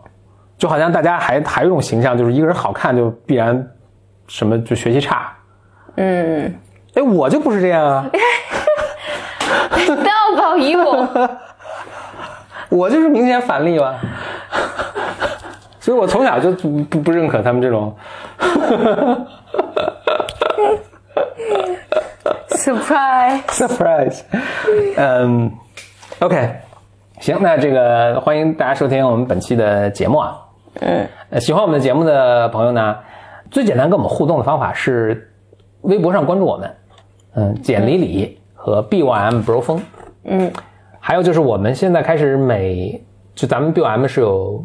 [0.58, 3.68] 就好像大家还还有一种形象，就是一个人好看就必然
[4.28, 5.32] 什么就学习差。
[5.95, 6.53] 嗯，
[6.93, 8.10] 哎，我就不是这样啊，
[9.70, 11.30] 不要保疑我。
[12.70, 13.95] 我就是明显反例嘛。
[15.80, 17.95] 所以我从小就不不不认可他们这种。
[22.49, 24.22] Surprise！surprise。
[24.97, 25.51] 嗯
[26.20, 26.56] ，OK，
[27.20, 30.36] 行，那这个欢迎大家收听我们本期的节目啊。
[30.82, 31.08] 嗯。
[31.30, 32.96] 呃，喜欢我们的节目的朋友呢，
[33.52, 35.32] 最简单跟我们互动的方法是
[35.82, 36.76] 微博上关注我们，
[37.36, 39.82] 嗯，简里里和 BYM Bro 风，
[40.24, 40.52] 嗯，
[41.00, 43.04] 还有就是我们现在开始每
[43.34, 44.64] 就咱们 BYM 是有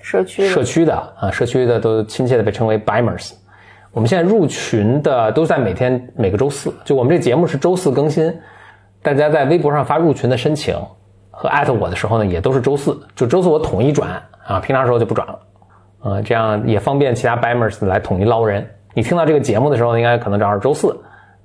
[0.00, 3.32] 社区社区的啊，社区的都亲切的被称为 Bimers。
[3.92, 8.34] 我们现在入群的都在每天每个周四，就我们这节目是周四更新，
[9.02, 10.74] 大家在微博上发入群的申请
[11.30, 15.38] 和艾特我的时候呢，也都是周四，就周四我统一转啊，平常时候就不转了，
[16.02, 18.68] 呃，这样也方便其他 Bimers 来统一捞人。
[18.94, 20.94] 你听到这个节目的时候，应该可能正好是周四，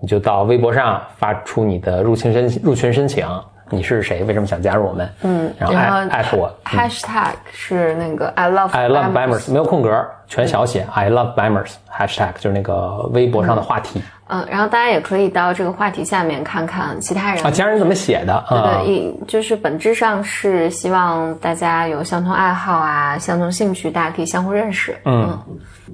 [0.01, 3.25] 你就到微博上发出你的入群申入群申请，
[3.69, 5.09] 你是谁，为什么想加入我们？
[5.23, 6.53] 嗯，然后艾艾特我。
[6.65, 10.85] hashtag 是那个 I love I love Bimers 没有空格，全小写。
[10.93, 18.81] I love Bimers hashtag 就是那个微博上的话题嗯，然后大家也可以到这个话题下面看看其他人啊，其他人怎么写的啊？
[18.83, 24.97] 对，一就是本质上是希望大家有相同爱好啊、相同兴趣，大家可以相互认识。
[25.05, 25.39] 嗯，
[25.85, 25.93] 对，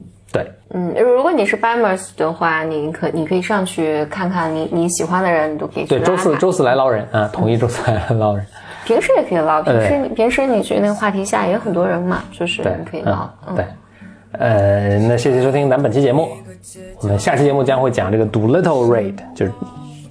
[0.74, 8.45] 嗯，如果你是 Bamers 的话，你可你可以上去看看你你喜欢的人，你都可以去对，周四周四来捞人啊，统一周四来 捞人。
[8.86, 13.30] 平时也可以捞，平时你平时你去那个话题下也有很多人嘛，就是可以捞。
[13.47, 13.65] 嗯，对。
[14.34, 16.28] 呃，那谢谢收听咱本期节目，
[17.01, 19.51] 我们下期节目将会讲这个 Doolittle Raid，就是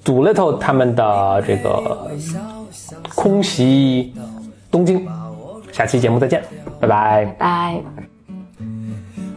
[0.05, 2.09] Doolittle 他们的这个
[3.15, 4.15] 空袭
[4.71, 5.05] 东京。
[5.73, 6.41] 下期节目再见，
[6.79, 7.25] 拜拜。
[7.37, 8.12] 拜。